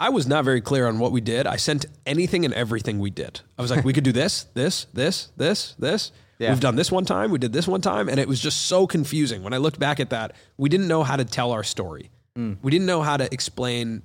[0.00, 1.46] I was not very clear on what we did.
[1.46, 3.40] I sent anything and everything we did.
[3.56, 6.10] I was like, we could do this, this, this, this, this.
[6.38, 6.50] Yeah.
[6.50, 8.86] We've done this one time, we did this one time, and it was just so
[8.88, 9.44] confusing.
[9.44, 12.10] When I looked back at that, we didn't know how to tell our story.
[12.36, 12.56] Mm.
[12.62, 14.02] We didn't know how to explain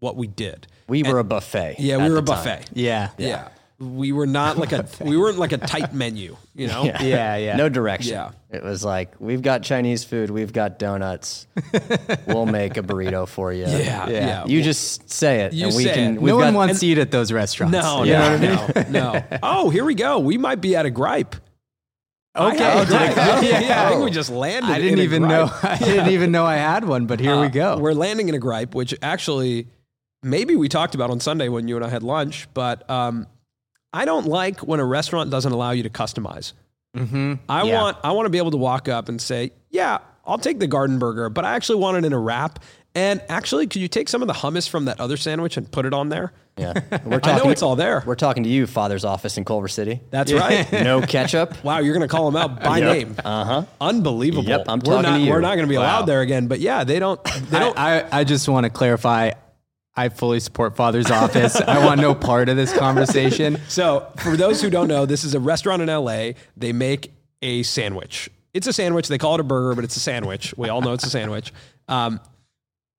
[0.00, 0.66] what we did.
[0.88, 1.76] We were a buffet.
[1.78, 2.68] Yeah, we were a buffet.
[2.74, 3.48] yeah, Yeah.
[3.82, 6.84] We were not like a we weren't like a tight menu, you know?
[6.84, 7.02] Yeah.
[7.02, 7.56] Yeah, yeah.
[7.56, 8.12] No direction.
[8.12, 8.30] Yeah.
[8.50, 11.46] It was like, we've got Chinese food, we've got donuts.
[12.26, 13.64] we'll make a burrito for you.
[13.66, 14.44] Yeah, yeah.
[14.46, 15.52] You just say it.
[15.52, 16.22] You and we say can, it.
[16.22, 17.72] we've no one got- wants to eat at those restaurants.
[17.72, 18.92] No, You know no, what I mean?
[18.92, 19.24] no, no.
[19.42, 20.18] Oh, here we go.
[20.20, 21.34] We might be at a gripe.
[22.34, 22.62] I Okay.
[22.64, 23.14] have a gripe.
[23.16, 24.70] Oh, yeah, yeah, I think we just landed.
[24.70, 25.30] I didn't in a even gripe.
[25.62, 25.68] know.
[25.68, 27.78] I didn't even know I had one, but here we Uh, go.
[27.78, 29.66] We're landing in a gripe, which actually
[30.22, 33.26] maybe we talked about on Sunday when you and I had lunch, but um,
[33.92, 36.52] I don't like when a restaurant doesn't allow you to customize.
[36.96, 37.34] mm-hmm.
[37.48, 37.80] I Yeah.
[37.80, 40.66] want I want to be able to walk up and say, "Yeah, I'll take the
[40.66, 42.58] garden burger, but I actually want it in a wrap."
[42.94, 45.86] And actually, could you take some of the hummus from that other sandwich and put
[45.86, 46.32] it on there?
[46.58, 46.74] Yeah.
[47.06, 48.02] We're I talking, know it's all there.
[48.04, 50.00] we're talking to you, father's office in Culver City.
[50.10, 50.70] That's right.
[50.84, 51.64] No ketchup.
[51.64, 52.96] Wow, you're going to call them out by Yep.
[52.98, 53.16] name.
[53.24, 53.62] Uh huh.
[53.80, 54.44] Unbelievable.
[54.44, 55.30] Yep, I'm we're talking not, to you.
[55.30, 56.04] We're not going to be allowed Wow.
[56.06, 56.48] there again.
[56.48, 57.18] But yeah, they don't.
[57.24, 57.78] They don't.
[57.78, 59.30] I, I, I just want to clarify.
[59.94, 61.56] I fully support Father's Office.
[61.60, 63.58] I want no part of this conversation.
[63.68, 66.30] So, for those who don't know, this is a restaurant in LA.
[66.56, 68.30] They make a sandwich.
[68.54, 69.08] It's a sandwich.
[69.08, 70.54] They call it a burger, but it's a sandwich.
[70.56, 71.52] We all know it's a sandwich.
[71.88, 72.20] Um,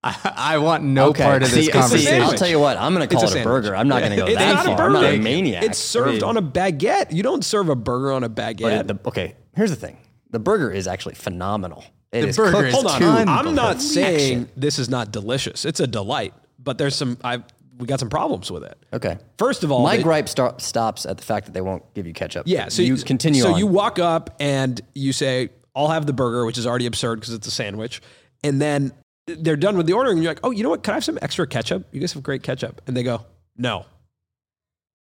[0.03, 1.23] I, I want no Okay.
[1.23, 2.21] part of this See- see, conversation.
[2.21, 2.77] I'll tell you what.
[2.77, 3.63] I'm going to call It's a it a sandwich.
[3.63, 3.75] burger.
[3.75, 4.77] I'm not going to go it's that not a far.
[4.77, 4.97] burger.
[4.97, 5.63] I'm not a maniac.
[5.63, 7.11] It's served on a baguette.
[7.13, 8.87] You don't serve a burger on a baguette.
[8.87, 9.97] The, okay, here's the thing.
[10.29, 11.83] the burger is actually phenomenal.
[12.11, 15.65] It is burger cooked is Hold on, I'm not saying this is not delicious.
[15.65, 17.43] It's a delight, but there's some I
[17.77, 18.77] we got some problems with it.
[18.93, 19.17] Okay.
[19.39, 22.05] First of all, My they- gripe start, stops at the fact that they won't give
[22.05, 22.43] you ketchup.
[22.45, 23.59] Yeah, so you continue So on.
[23.59, 27.33] you walk up and you say, "I'll have the burger," which is already absurd because
[27.33, 28.01] it's a sandwich,
[28.43, 28.91] and then
[29.25, 30.17] they're done with the ordering.
[30.17, 30.83] And you're like, "Oh, you know what?
[30.83, 31.87] Can I have some extra ketchup?
[31.91, 33.25] You guys have great ketchup." And they go,
[33.57, 33.85] "No."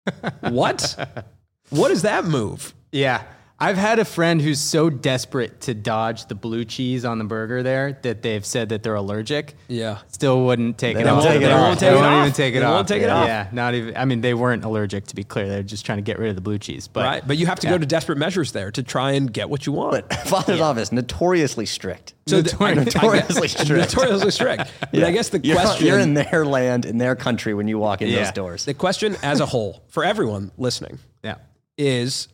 [0.41, 0.97] what?
[1.71, 2.73] What is that move?
[2.93, 3.23] Yeah.
[3.61, 7.65] I've had a friend who's so desperate to dodge the blue cheese on the burger
[7.65, 9.57] there that they've said that they're allergic.
[9.67, 9.99] Yeah.
[10.07, 11.25] Still wouldn't take They it won't off.
[11.25, 11.61] take it They off.
[11.61, 12.73] won't They take it won't even even take it They off.
[12.75, 13.27] won't take it off.
[13.27, 13.97] Yeah, not even.
[13.97, 15.49] I mean, they weren't allergic to be clear.
[15.49, 16.87] They're just trying to get rid of the blue cheese.
[16.87, 19.51] But Right, but you have to go to desperate measures there to try and get
[19.51, 20.09] what you want.
[20.09, 22.15] but Father's office notoriously strict.
[22.29, 23.71] so the- I- I get- Notoriously strict.
[23.97, 24.71] notoriously strict.
[24.93, 27.79] But I guess the You're, question you're in their land, in their country when you
[27.79, 28.23] walk in Yeah.
[28.23, 28.65] those doors.
[28.67, 31.35] the question as a whole for everyone listening yeah.
[31.77, 32.29] is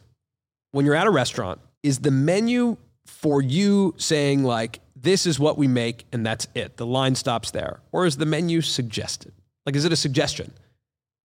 [0.74, 5.56] when you're at a restaurant, is the menu for you saying like this is what
[5.56, 6.78] we make and that's it?
[6.78, 9.32] The line stops there, or is the menu suggested?
[9.64, 10.52] Like, is it a suggestion?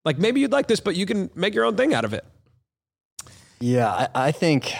[0.04, 2.26] Like maybe you'd like this, but you can make your own thing out of it.
[3.58, 4.74] Yeah, I, I think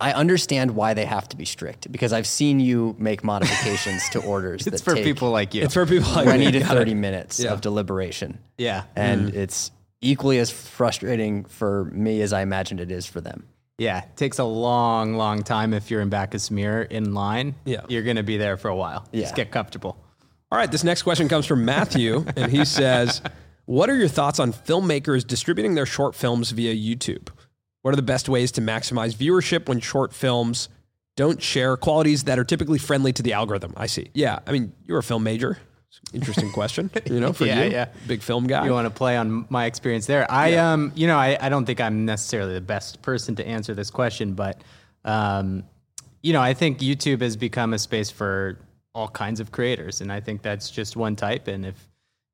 [0.00, 4.20] I understand why they have to be strict because I've seen you make modifications to
[4.20, 4.66] orders.
[4.66, 5.62] It's that for take people like you.
[5.62, 6.50] It's for people like 20 me.
[6.52, 6.78] to Got it.
[6.80, 7.52] 30 minutes Yeah.
[7.52, 8.38] of deliberation.
[8.58, 8.82] yeah.
[8.96, 9.36] And mm.
[9.36, 9.70] it's
[10.00, 13.46] equally as frustrating for me as I imagined it is for them.
[13.78, 14.04] Yeah.
[14.04, 17.54] It takes a long, long time if you're in Bacchus Mirror in line.
[17.64, 17.82] Yeah.
[17.88, 19.06] You're going to be there for a while.
[19.12, 19.22] Yeah.
[19.22, 19.98] Just get comfortable.
[20.50, 23.20] All right, this next question comes from Matthew, and he says,
[23.64, 27.28] What are your thoughts on filmmakers distributing their short films via YouTube?
[27.82, 30.68] What are the best ways to maximize viewership when short films
[31.16, 33.74] don't share qualities that are typically friendly to the algorithm?
[33.76, 34.10] I see.
[34.14, 35.58] Yeah, I mean, you're a film major.
[36.12, 37.88] Interesting question, you know, for Yeah, you, yeah.
[38.06, 38.64] big film guy.
[38.66, 40.30] you want to play on my experience there.
[40.30, 43.74] I um, you know, I, I don't think I'm necessarily the best person to answer
[43.74, 44.60] this question, but
[45.04, 45.64] um,
[46.22, 48.58] you know, I think YouTube has become a space for
[48.94, 51.48] all kinds of creators, and I think that's just one type.
[51.48, 51.88] And if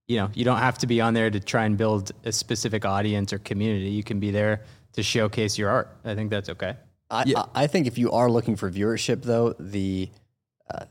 [0.08, 2.84] you know, you don't have to be on there to try and build a specific
[2.84, 3.90] audience or community.
[3.90, 4.62] You can be there
[4.94, 5.96] to showcase your art.
[6.04, 6.74] I think that's okay.
[7.10, 10.10] I, I I think if you are looking for viewership, though, the
[10.72, 10.84] uh,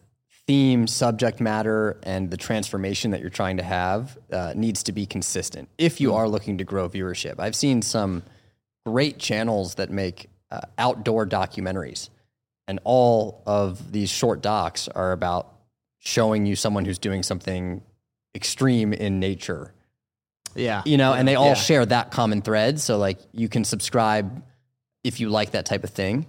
[0.47, 5.05] theme, subject matter, and the transformation that you're trying to have uh, needs to be
[5.05, 7.35] consistent if you are looking to grow viewership.
[7.39, 8.23] I've seen some
[8.85, 12.09] great channels that make uh, outdoor documentaries,
[12.67, 15.53] and all of these short docs are about
[15.99, 17.81] showing you someone who's doing something
[18.33, 19.73] extreme in nature
[20.55, 21.53] Yeah, you know, and they all Yeah.
[21.53, 22.79] share that common thread.
[22.79, 24.43] So like you can subscribe
[25.03, 26.25] if you like that type of thing.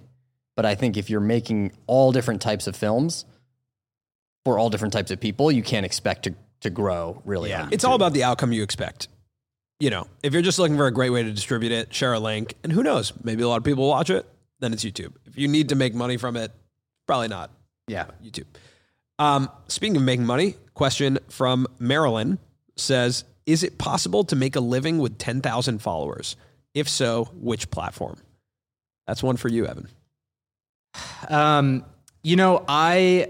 [0.55, 3.25] But I think if you're making all different types of films
[4.45, 7.49] for all different types of people, you can't expect to to grow really.
[7.49, 7.67] Yeah.
[7.71, 9.09] it's all about the outcome you expect.
[9.79, 12.19] You know, if you're just looking for a great way to distribute it, share a
[12.19, 14.25] link, and who knows, maybe a lot of people watch it,
[14.59, 15.11] then it's YouTube.
[15.25, 16.51] If you need to make money from it,
[17.05, 17.51] probably not.
[17.87, 18.05] yeah.
[18.23, 18.45] YouTube.
[19.19, 22.39] Um, speaking of making money, question from Marilyn
[22.77, 26.35] says, "Is it possible to make a living with 10,000 followers?
[26.73, 28.17] If so, which platform?"
[29.05, 29.89] That's one for you, Evan.
[31.29, 31.85] Um,
[32.23, 33.29] you know, I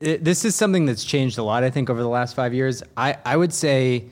[0.00, 1.64] it, this is something that's changed a lot.
[1.64, 2.82] I think over the last five years.
[2.96, 4.06] I I would say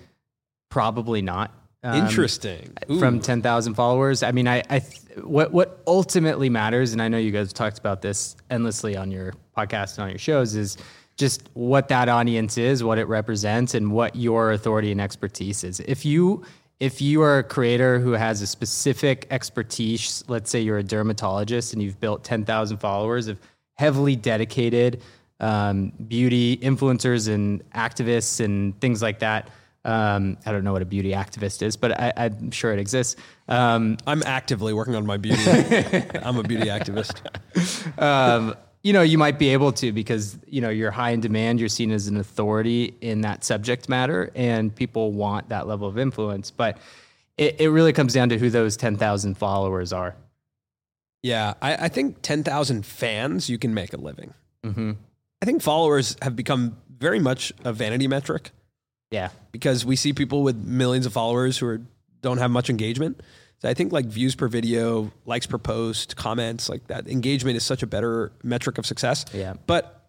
[0.69, 1.53] probably not.
[1.83, 2.73] Um, Interesting.
[2.91, 2.99] Ooh.
[2.99, 4.23] From ten thousand followers.
[4.23, 7.55] I mean, I, I th- what what ultimately matters, and I know you guys have
[7.55, 10.77] talked about this endlessly on your podcast and on your shows, is
[11.17, 15.81] just what that audience is, what it represents, and what your authority and expertise is.
[15.81, 16.45] If you
[16.81, 21.73] if you are a creator who has a specific expertise, let's say you're a dermatologist
[21.73, 23.39] and you've built 10,000 followers of
[23.75, 25.01] heavily dedicated
[25.41, 29.51] um, beauty influencers and activists and things like that.
[29.85, 33.17] Um, I don't know what a beauty activist is, but I, I'm sure it exists.
[33.49, 35.43] Um, I'm actively working on my beauty.
[36.23, 37.21] I'm a beauty activist.
[38.03, 41.61] um, you know, you might be able to because you know you're high in demand.
[41.61, 45.99] You're seen as an authority in that subject matter, and people want that level of
[45.99, 46.51] influence.
[46.51, 46.79] But
[47.37, 50.17] it, it really comes down to who those ten thousand followers are.
[51.27, 54.33] Yeah, I, I think 10,000 fans, you can make a living.
[54.65, 54.93] Mm-hmm.
[55.43, 58.51] I think followers have become very much a vanity metric
[59.11, 61.81] Yeah, because we see people with millions of followers who are,
[62.23, 63.21] don't have much engagement.
[63.61, 67.65] So I think like views per video, likes per post, comments, like that engagement is
[67.65, 69.25] such a better metric of success.
[69.33, 69.55] Yeah.
[69.67, 70.09] But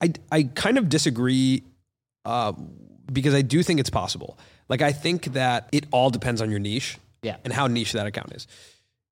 [0.00, 1.62] I, I kind of disagree
[2.24, 2.52] uh,
[3.12, 4.38] because I do think it's possible.
[4.68, 7.36] Like I think that it all depends on your niche Yeah.
[7.44, 8.46] and how niche that account is.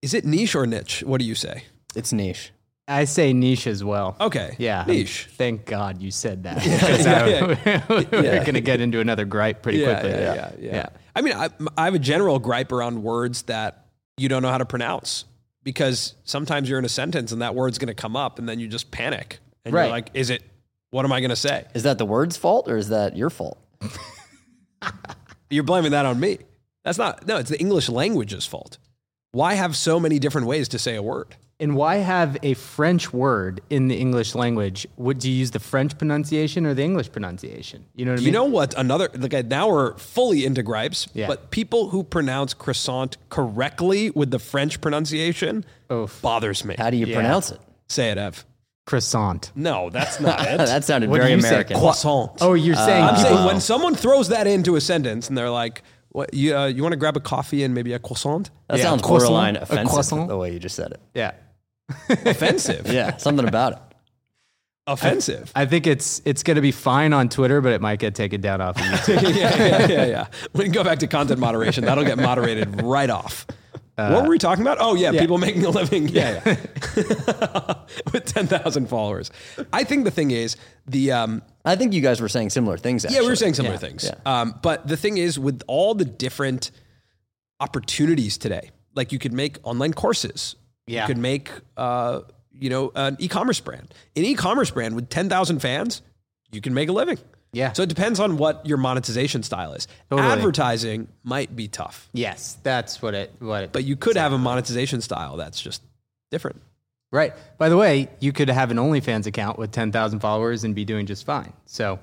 [0.00, 1.02] Is it niche or niche?
[1.04, 1.64] What do you say?
[1.94, 2.52] It's niche.
[2.88, 4.16] I say niche as well.
[4.20, 4.56] Okay.
[4.58, 5.28] Yeah, Niche.
[5.32, 6.56] Thank God you said that.
[6.62, 10.10] because I- we're going to get into another gripe pretty yeah, quickly.
[10.10, 10.88] Yeah, yeah, yeah.
[11.14, 14.58] I mean, I, I have a general gripe around words that you don't know how
[14.58, 15.24] to pronounce
[15.62, 18.58] because sometimes you're in a sentence and that word's going to come up and then
[18.58, 19.84] you just panic and Right.
[19.84, 20.42] you're like, is it,
[20.90, 21.66] what am I going to say?
[21.74, 23.58] Is that the word's fault or is that your fault?
[25.50, 26.38] You're blaming that on me.
[26.84, 28.78] That's not, no, it's the English language's fault.
[29.32, 31.36] Why have so many different ways to say a word?
[31.62, 34.86] And why have a French word in the English language?
[34.96, 37.84] Would do you use the French pronunciation or the English pronunciation?
[37.94, 38.26] You know what I mean?
[38.26, 38.74] You know what?
[38.76, 41.28] Another, like now we're fully into gripes, Yeah.
[41.28, 46.20] but people who pronounce croissant correctly with the French pronunciation Oof.
[46.20, 46.74] bothers me.
[46.76, 47.14] How do you Yeah.
[47.14, 47.60] pronounce it?
[47.88, 48.44] Say it, Ev.
[48.84, 49.52] croissant.
[49.54, 50.58] No, that's not it.
[50.58, 51.48] that sounded What did very you say?
[51.48, 51.78] American.
[51.78, 52.32] croissant.
[52.40, 55.48] Oh, you're saying I'm people- saying when someone throws that into a sentence and they're
[55.62, 58.78] like, "What you uh, you want to grab a coffee and maybe a croissant?" that
[58.78, 60.28] Yeah, sounds croissant, borderline a offensive croissant.
[60.28, 61.00] the way you just said it.
[61.14, 61.30] yeah.
[62.08, 62.86] Offensive.
[62.92, 63.78] Yeah, something about it.
[64.86, 65.52] Offensive.
[65.54, 68.40] I think it's it's going to be fine on Twitter, but it might get taken
[68.40, 69.36] down off of YouTube.
[69.36, 70.26] yeah, yeah, yeah, yeah.
[70.54, 71.84] We can go back to content moderation.
[71.84, 73.46] That'll get moderated right off.
[73.94, 74.78] what were we talking about?
[74.80, 76.08] Oh yeah, people making a living.
[76.08, 76.56] Yeah, yeah.
[78.12, 79.30] with ten thousand followers.
[79.72, 80.56] I think the thing is
[80.86, 83.04] the um, I think you guys were saying similar things.
[83.04, 83.16] Actually.
[83.16, 84.04] Yeah, we were saying similar Yeah, things.
[84.04, 84.14] yeah.
[84.40, 86.72] Um, but the thing is, with all the different
[87.60, 90.56] opportunities today, like you could make online courses.
[90.86, 91.02] Yeah.
[91.02, 92.20] You could make, uh,
[92.52, 93.92] you know, an e-commerce brand.
[94.16, 96.02] An e-commerce brand with 10,000 fans,
[96.50, 97.18] you can make a living.
[97.52, 97.72] Yeah.
[97.72, 99.86] So it depends on what your monetization style is.
[100.10, 100.28] Totally.
[100.28, 104.38] Advertising might be tough, yes, that's what it what it but you could have a
[104.38, 105.82] monetization style that's just
[106.30, 106.62] different.
[107.10, 107.34] Right.
[107.58, 111.04] By the way, you could have an OnlyFans account with 10,000 followers and be doing
[111.04, 111.52] just fine.
[111.66, 111.98] So,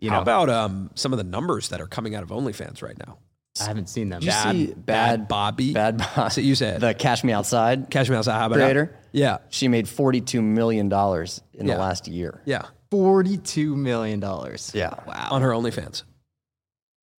[0.00, 2.82] you know, How about um, some of the numbers that are coming out of OnlyFans
[2.82, 3.18] right now?
[3.60, 4.20] I haven't seen them.
[4.20, 5.72] Did you Bad- see Bad bad Bobby?
[5.72, 6.32] Bad Bob.
[6.32, 8.38] So you said- the Cash Me Outside Cash me outside.
[8.38, 8.86] How about creator.
[8.92, 9.08] that?
[9.12, 9.38] Yeah.
[9.50, 11.74] She made forty-two million dollars in Yeah.
[11.74, 12.40] the last year.
[12.44, 12.62] Yeah.
[12.90, 14.20] 42 million.
[14.20, 14.70] dollars.
[14.74, 14.90] Yeah,
[15.30, 16.04] On her OnlyFans.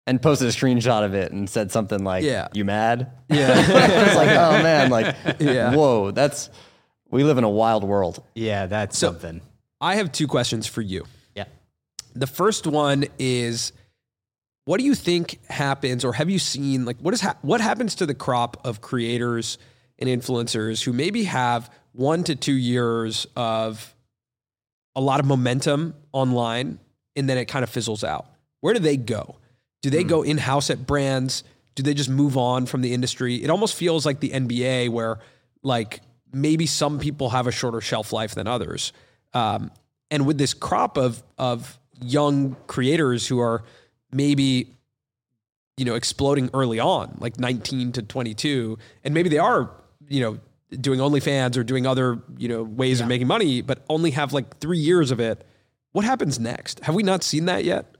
[0.06, 2.48] and posted a screenshot of it and said something like, Yeah.
[2.54, 3.52] "You mad?" Yeah.
[4.06, 5.74] it's like, oh man, like, Yeah.
[5.74, 6.50] whoa, that's
[7.10, 8.22] we live in a wild world.
[8.34, 9.40] Yeah, that's So- something.
[9.80, 11.04] I have two questions for you.
[11.34, 11.44] Yeah.
[12.14, 13.72] The first one is
[14.66, 17.94] what do you think happens or have you seen like what is ha- what happens
[17.94, 19.58] to the crop of creators
[19.98, 23.94] and influencers who maybe have 1 to 2 years of
[24.94, 26.78] a lot of momentum online
[27.14, 28.26] and then it kind of fizzles out.
[28.60, 29.36] Where do they go?
[29.82, 31.44] Do they go in-house at brands?
[31.74, 33.36] Do they just move on from the industry?
[33.36, 35.20] It almost feels like the NBA where
[35.62, 36.00] like
[36.32, 38.92] maybe some people have a shorter shelf life than others.
[39.32, 39.70] Um,
[40.10, 43.64] and with this crop of of young creators who are
[44.12, 44.74] maybe
[45.76, 49.70] you know exploding early on, like 19 to 22, and maybe they are
[50.08, 50.38] you know
[50.80, 54.58] doing OnlyFans or doing other you know ways of making money, but only have like
[54.58, 55.46] three years of it.
[55.92, 56.80] What happens next?
[56.80, 57.95] Have we not seen that yet?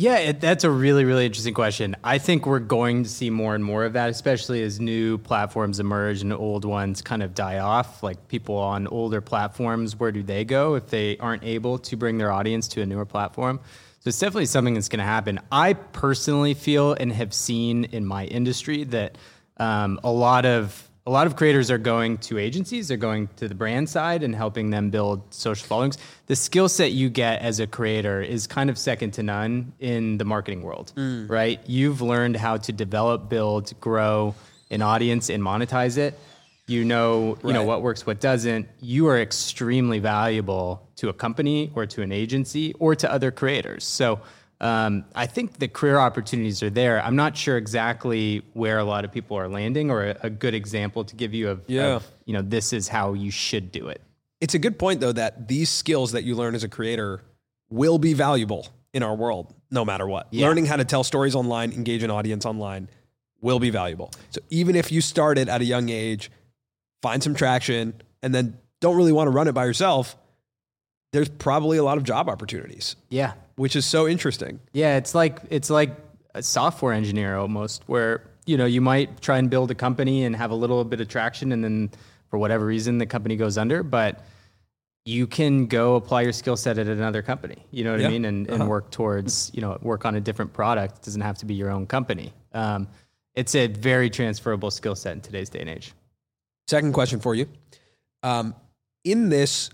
[0.00, 1.94] Yeah, it, that's a really, really interesting question.
[2.02, 5.78] I think we're going to see more and more of that, especially as new platforms
[5.78, 8.02] emerge and old ones kind of die off.
[8.02, 12.16] Like people on older platforms, where do they go if they aren't able to bring
[12.16, 13.60] their audience to a newer platform?
[13.98, 15.38] So it's definitely something that's going to happen.
[15.52, 19.18] I personally feel and have seen in my industry that
[19.58, 23.48] um, a lot of a lot of creators are going to agencies, they're going to
[23.48, 25.98] the brand side and helping them build social followings.
[26.26, 30.18] The skill set you get as a creator is kind of second to none in
[30.18, 31.28] the marketing world, mm.
[31.28, 31.58] right?
[31.66, 34.36] You've learned how to develop, build, grow
[34.70, 36.16] an audience and monetize it.
[36.68, 38.68] You know, you know what works, what doesn't.
[38.78, 43.82] You are extremely valuable to a company or to an agency or to other creators.
[43.82, 44.20] So
[44.60, 47.02] um, I think the career opportunities are there.
[47.02, 50.54] I'm not sure exactly where a lot of people are landing, or a, a good
[50.54, 51.94] example to give you of, Yeah.
[51.96, 54.02] of, you know, this is how you should do it.
[54.40, 57.22] It's a good point though that these skills that you learn as a creator
[57.70, 60.26] will be valuable in our world no matter what.
[60.30, 60.46] Yeah.
[60.46, 62.88] Learning how to tell stories online, engage an audience online
[63.40, 64.10] will be valuable.
[64.30, 66.30] So even if you started at a young age,
[67.02, 70.16] find some traction and then don't really want to run it by yourself,
[71.12, 74.58] there's probably a lot of job opportunities, Yeah, which is so interesting.
[74.72, 75.90] Yeah, it's like it's like
[76.34, 80.34] a software engineer almost, where you know you might try and build a company and
[80.34, 81.90] have a little bit of traction, and then
[82.30, 84.24] for whatever reason the company goes under, but
[85.04, 87.66] you can go apply your skill set at another company.
[87.70, 88.06] You know what Yeah.
[88.06, 90.96] I mean, and, and work towards you know work on a different product.
[90.96, 92.32] It doesn't have to be your own company.
[92.54, 92.88] Um,
[93.34, 95.92] it's a very transferable skill set in today's day and age.
[96.66, 97.46] Second question for you.
[98.22, 98.54] Um,
[99.04, 99.68] in this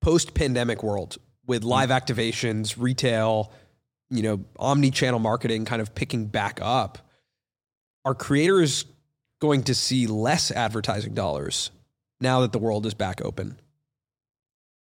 [0.00, 3.52] post pandemic world with live activations, retail,
[4.10, 6.98] you know, omni channel marketing kind of picking back up,
[8.04, 8.84] are creators
[9.40, 11.70] going to see less advertising dollars
[12.20, 13.58] now that the world is back open?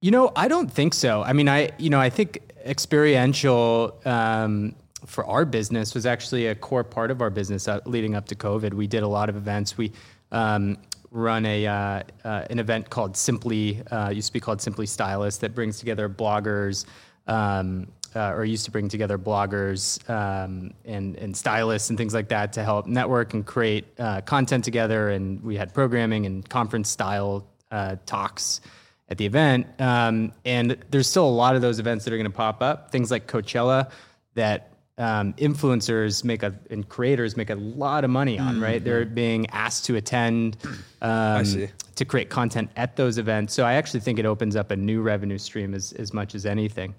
[0.01, 1.23] You know, I don't think so.
[1.23, 4.75] I mean, I you know, I think experiential um,
[5.07, 8.35] for our business was actually a core part of our business uh, leading up to
[8.35, 8.75] COVID.
[8.75, 9.77] We did a lot of events.
[9.77, 9.93] We
[10.31, 10.77] um,
[11.11, 13.83] run a uh, uh, an event called Simply.
[13.91, 16.85] Uh, used to be called Simply Stylist that brings together bloggers.
[17.27, 22.29] Um, uh, or used to bring together bloggers um, and, and stylists and things like
[22.29, 25.11] that to help network and create uh, content together.
[25.11, 28.61] And we had programming and conference style uh, talks
[29.09, 29.67] at the event.
[29.79, 32.91] Um, and there's still a lot of those events that are going to pop up.
[32.91, 33.91] Things like Coachella
[34.35, 38.61] that um, influencers make a and creators make a lot of money on.
[38.61, 40.57] Right, they're being asked to attend
[41.01, 41.69] um, see.
[41.95, 43.55] to create content at those events.
[43.55, 46.45] So I actually think it opens up a new revenue stream as as much as
[46.45, 46.95] anything.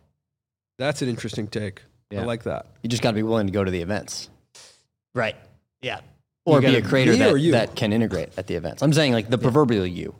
[0.77, 1.81] That's an interesting take.
[2.11, 2.65] I like that.
[2.81, 4.29] You just got to be willing to go to the events.
[5.13, 5.35] Right.
[5.81, 5.99] Yeah.
[6.45, 8.81] or be a creator me that, that can integrate at the events.
[8.81, 10.15] I'm saying like the proverbial you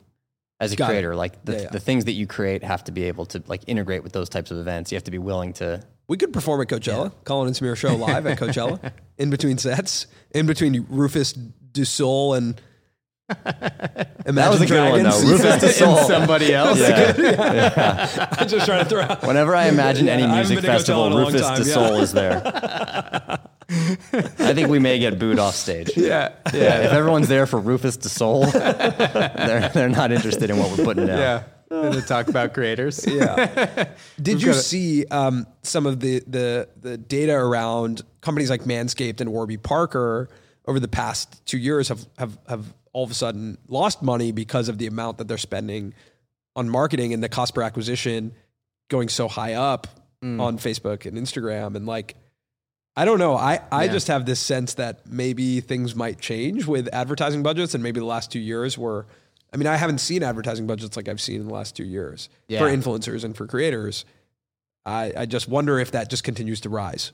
[0.60, 0.88] as a Got it.
[0.92, 1.68] creator, like the, Yeah, yeah.
[1.70, 4.50] the things that you create have to be able to like integrate with those types
[4.50, 4.92] of events.
[4.92, 5.82] You have to be willing to.
[6.10, 10.08] We could perform at Coachella, Colin and Samir show live at Coachella, in between sets,
[10.32, 12.60] in between Rufus Du Sol and
[13.28, 15.22] Imagine That was a good one, Dragons.
[15.22, 15.30] though.
[15.30, 15.98] Rufus Du Sol.
[15.98, 16.80] And somebody else.
[16.82, 19.22] I'm just trying to throw out.
[19.22, 21.62] Whenever I imagine any I music been to Coachella festival, in a long Rufus time,
[21.62, 21.74] Du yeah.
[21.74, 22.42] Sol is there.
[24.40, 25.96] I think we may get booed off stage.
[25.96, 26.32] Yeah.
[26.52, 30.84] Yeah, if everyone's there for Rufus Du Sol, they're, they're not interested in what we're
[30.84, 31.18] putting down.
[31.18, 31.42] Yeah.
[31.70, 33.06] And to talk about creators.
[33.06, 33.88] Yeah.
[34.22, 39.30] Did you see um, some of the, the the data around companies like Manscaped and
[39.32, 40.28] Warby Parker
[40.66, 44.68] over the past two years have have have all of a sudden lost money because
[44.68, 45.94] of the amount that they're spending
[46.56, 48.32] on marketing and the cost per acquisition
[48.88, 49.86] going so high up
[50.22, 52.14] on Facebook and Instagram and like
[52.96, 53.36] I don't know.
[53.36, 53.92] I, I Yeah.
[53.92, 58.06] just have this sense that maybe things might change with advertising budgets and maybe the
[58.06, 59.06] last two years were
[59.52, 62.28] I mean, I haven't seen advertising budgets like I've seen in the last two years
[62.60, 64.04] for influencers and for creators.
[64.86, 67.12] I, I just wonder if that just continues to rise.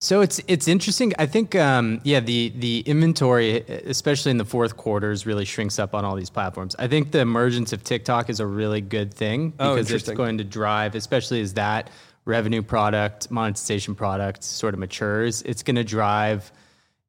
[0.00, 1.12] So it's it's interesting.
[1.18, 5.92] I think um, yeah, the the inventory, especially in the fourth quarters, really shrinks up
[5.92, 6.76] on all these platforms.
[6.78, 10.38] I think the emergence of TikTok is a really good thing Oh, because it's going
[10.38, 11.90] to drive, especially as that
[12.26, 15.42] revenue product, monetization product sort of matures.
[15.42, 16.52] It's going to drive,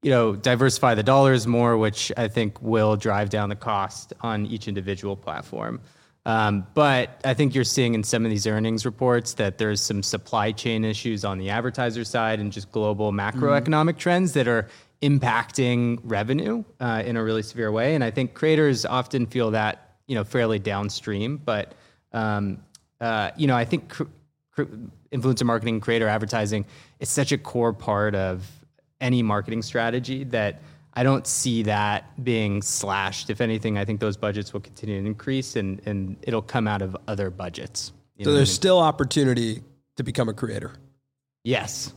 [0.02, 4.46] you know, diversify the dollars more, which I think will drive down the cost on
[4.46, 5.82] each individual platform.
[6.26, 10.04] Um, but I think you're seeing in some of these earnings reports that there's some
[10.04, 14.68] supply chain issues on the advertiser side and just global macroeconomic trends that are
[15.02, 17.96] impacting revenue uh, in a really severe way.
[17.96, 21.38] And I think creators often feel that you know fairly downstream.
[21.38, 21.74] But
[22.12, 22.62] um,
[23.00, 24.04] uh, you know, I think cr-
[24.52, 24.64] cr-
[25.12, 26.66] influencer marketing, creator advertising
[27.00, 28.46] is such a core part of
[29.02, 30.62] any marketing strategy that
[30.94, 33.30] I don't see that being slashed.
[33.30, 36.82] If anything, I think those budgets will continue to increase and, and it'll come out
[36.82, 37.92] of other budgets.
[38.18, 38.56] You So know what I there's mean?
[38.56, 39.64] still opportunity
[39.96, 40.74] to become a creator.
[41.44, 41.94] yes,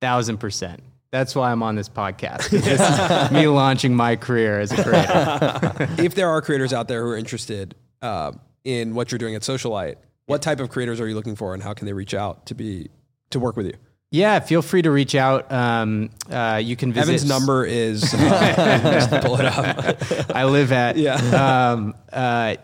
[0.00, 0.82] thousand percent.
[1.10, 2.50] That's why I'm on this podcast.
[2.50, 5.88] This is me launching my career as a creator.
[6.02, 8.32] if there are creators out there who are interested uh,
[8.62, 9.96] in what you're doing at Socialyte,
[10.26, 12.54] what type of creators are you looking for, and how can they reach out to
[12.54, 12.90] be
[13.30, 13.72] to work with you?
[14.10, 15.52] Yeah, feel free to reach out.
[15.52, 20.34] Um, uh, you can visit Evan's number is uh, pull it up.
[20.34, 20.96] I live at.
[20.96, 21.16] Yeah.
[21.72, 22.56] Um, uh,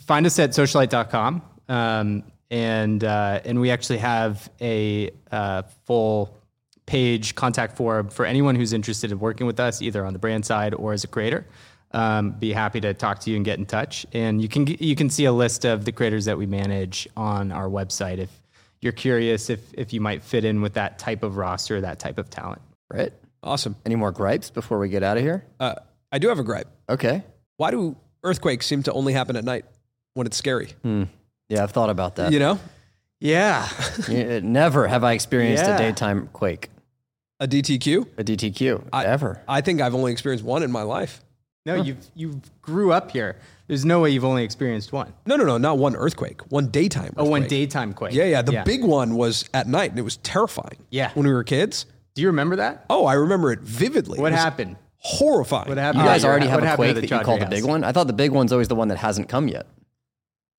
[0.00, 1.42] find us at socialyte.com.
[1.68, 6.38] Um, and, uh, and we actually have a uh, full
[6.86, 10.44] page contact form for anyone who's interested in working with us, either on the brand
[10.46, 11.46] side or as a creator.
[11.92, 14.06] Um, be happy to talk to you and get in touch.
[14.14, 17.52] And you can, you can see a list of the creators that we manage on
[17.52, 18.41] our website if
[18.82, 22.18] you're curious if, if you might fit in with that type of roster, that type
[22.18, 22.60] of talent.
[22.92, 23.12] Right?
[23.42, 23.76] Awesome.
[23.86, 25.44] Any more gripes before we get out of here?
[25.58, 25.76] Uh,
[26.12, 26.68] I do have a gripe.
[26.88, 27.22] Okay.
[27.56, 29.64] Why do earthquakes seem to only happen at night
[30.14, 30.70] when it's scary?
[30.84, 32.32] Yeah, I've thought about that.
[32.32, 32.58] You know,
[33.20, 33.68] Yeah.
[34.08, 35.76] Yeah, Never have I experienced Yeah.
[35.76, 36.68] a daytime quake,
[37.40, 38.08] a DTQ.
[38.18, 39.40] a DTQ, I- ever.
[39.48, 41.22] I think I've only experienced one in my life.
[41.64, 43.36] No, you've you grew up here.
[43.68, 45.12] There's no way you've only experienced one.
[45.26, 46.40] No, no, no, not one earthquake.
[46.50, 47.14] One daytime.
[47.16, 48.12] Oh, one daytime quake.
[48.14, 48.42] Yeah, yeah.
[48.42, 50.78] The big one was at night, and it was terrifying.
[50.90, 51.12] Yeah.
[51.14, 51.86] When we were kids.
[52.14, 52.84] Do you remember that?
[52.90, 54.18] Oh, I remember it vividly.
[54.18, 54.76] What It was happened?
[54.98, 55.68] Horrifying.
[55.68, 56.02] What happened?
[56.02, 56.14] You happened?
[56.14, 57.46] guys at your- already have what a happened quake at that the you call the
[57.46, 57.68] big house?
[57.68, 57.84] one.
[57.84, 59.66] I thought the big one's always the one that hasn't come yet.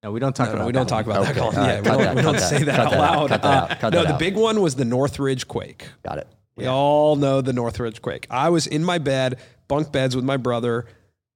[0.03, 0.61] No, we don't talk No, about.
[0.63, 1.17] no, we don't talk one.
[1.17, 1.31] about that.
[1.33, 1.57] Okay, Colin.
[1.59, 3.01] all Yeah, we cut don't, that, we don't cut say that, that cut out that
[3.01, 3.29] out, loud.
[3.29, 4.19] cut that out, cut no, that the out.
[4.21, 5.85] big one was the Northridge quake.
[6.05, 6.27] Got it.
[6.57, 8.27] We all know the Northridge quake.
[8.31, 9.39] I was in my bed,
[9.69, 10.87] bunk beds with my brother.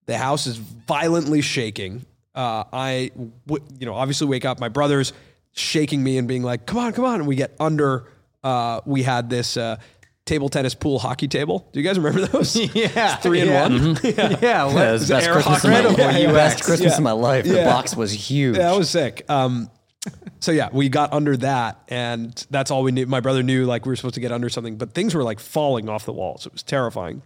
[0.06, 2.04] The house is violently shaking.
[2.34, 3.10] Uh, I,
[3.46, 4.60] w- you know, obviously wake up.
[4.60, 5.12] My brother's
[5.52, 8.08] shaking me and being like, "Come on, come on!" And we get under.
[8.44, 9.78] Uh, we had this uh,
[10.26, 11.68] table tennis pool hockey table.
[11.72, 12.54] Do you guys remember those?
[12.74, 13.62] Yeah, three in yeah.
[13.68, 13.98] one.
[14.04, 15.68] Yeah, Yeah, it let- was the best Christmas, hockey.
[15.68, 16.96] of my, Incredible yeah, best Christmas Yeah.
[16.98, 17.44] of my life.
[17.46, 18.56] The box was huge.
[18.56, 19.24] Yeah, that was sick.
[19.28, 19.70] Um,
[20.38, 23.06] so yeah, we got under that, and that's all we knew.
[23.06, 25.40] My brother knew like we were supposed to get under something, but things were like
[25.40, 26.46] falling off the walls.
[26.46, 27.22] It was terrifying.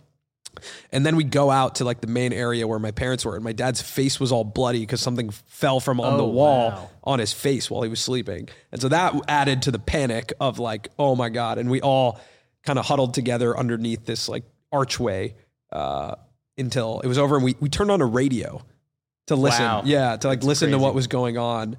[0.93, 3.45] And then we go out to like the main area where my parents were, and
[3.45, 6.91] my dad's face was all bloody because something fell from on the wall wow.
[7.05, 8.49] on his face while he was sleeping.
[8.73, 11.59] And so that added to the panic of like, oh my God.
[11.59, 12.21] And we all
[12.63, 15.35] kind of huddled together underneath this like archway
[15.73, 16.15] uh,
[16.59, 17.37] until it was over.
[17.37, 18.63] And we, we turned on a radio
[19.29, 19.65] to listen.
[19.65, 19.83] Wow.
[19.85, 21.77] Yeah, to like listen to what was going on.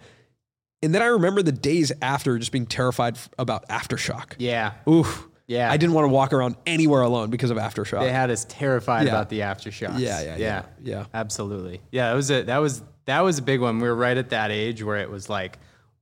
[0.84, 4.34] And then I remember the days after just being terrified about aftershock.
[4.40, 4.74] Yeah.
[4.90, 5.28] Oof.
[5.52, 5.72] Yeah.
[5.72, 8.00] I didn't want to walk around anywhere alone because of aftershock.
[8.02, 9.12] They had us terrified Yeah.
[9.14, 10.00] about the aftershocks.
[10.00, 11.06] Yeah, yeah, yeah, yeah.
[11.14, 11.82] Absolutely.
[11.92, 13.80] Yeah, that was a that was that was a big one.
[13.80, 15.58] We were right at that age where it was like,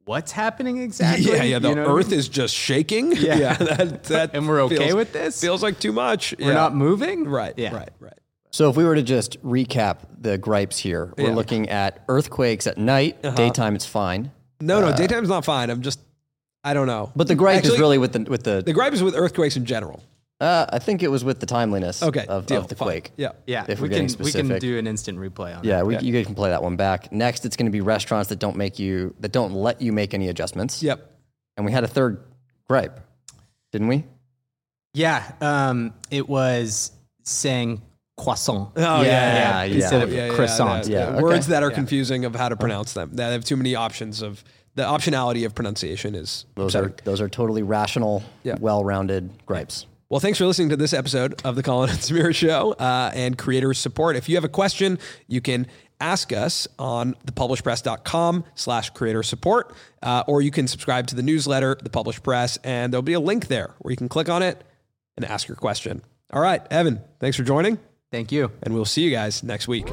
[0.05, 1.25] what's happening exactly?
[1.31, 1.59] Yeah, yeah.
[1.59, 2.19] The You know what I earth mean?
[2.19, 3.11] is just shaking.
[3.15, 3.37] Yeah.
[3.37, 5.41] yeah that, that And we're okay feels- with this?
[5.41, 6.35] Feels like too much.
[6.39, 7.25] we're not moving.
[7.27, 7.53] right.
[7.57, 7.75] Yeah.
[7.75, 7.89] Right.
[7.99, 8.13] Right.
[8.51, 11.29] So if we were to just recap the gripes here, we're Yeah.
[11.29, 11.35] Uh-huh.
[11.37, 13.21] looking at earthquakes at night.
[13.35, 14.31] Daytime, it's fine.
[14.59, 14.91] No, no.
[14.95, 15.69] Daytime's not fine.
[15.69, 15.99] I'm just.
[16.63, 17.11] I don't know.
[17.15, 18.61] But the gripe is really with the with the.
[18.61, 20.03] the gripe is with earthquakes in general.
[20.41, 22.25] Uh, I think it was with the timeliness Okay.
[22.27, 22.61] of, deal.
[22.61, 22.85] of the Fine.
[22.87, 23.11] quake.
[23.17, 23.31] Yeah.
[23.45, 24.61] Yeah, If we we're getting can we can specific.
[24.61, 25.85] do an instant replay on Yeah, it.
[25.85, 27.11] we, you guys can play that one back.
[27.11, 30.13] Next, it's going to be restaurants that don't make you that don't let you make
[30.13, 30.81] any adjustments.
[30.81, 31.11] Yep.
[31.57, 32.23] And we had a third
[32.69, 33.01] gripe,
[33.73, 34.05] didn't we?
[34.93, 36.91] Yeah, um, it was
[37.23, 37.81] saying
[38.17, 38.71] croissant.
[38.77, 39.63] Oh, yeah, yeah, yeah.
[39.65, 39.75] yeah.
[39.75, 40.85] Instead of Yeah, yeah, croissant.
[40.85, 41.21] that- Yeah, the okay.
[41.23, 43.11] Words that are confusing of how to pronounce them.
[43.13, 44.43] They have too many options of
[44.75, 46.89] the optionality of pronunciation is Those upsetting.
[46.99, 48.55] are those are totally rational, Yeah.
[48.59, 49.85] well-rounded gripes.
[50.09, 53.37] Well, thanks for listening to this episode of the Colin and Samir Show uh, and
[53.37, 54.15] creator support.
[54.15, 54.97] If you have a question,
[55.27, 55.67] you can
[56.01, 61.77] ask us on thepublishpress.com slash creator support, uh, or you can subscribe to the newsletter,
[61.83, 64.63] The Published Press, and there'll be a link there where you can click on it
[65.17, 66.01] and ask your question.
[66.31, 67.77] All right, Evan, thanks for joining,
[68.11, 68.51] Thank you.
[68.63, 69.87] and we'll see you guys next week.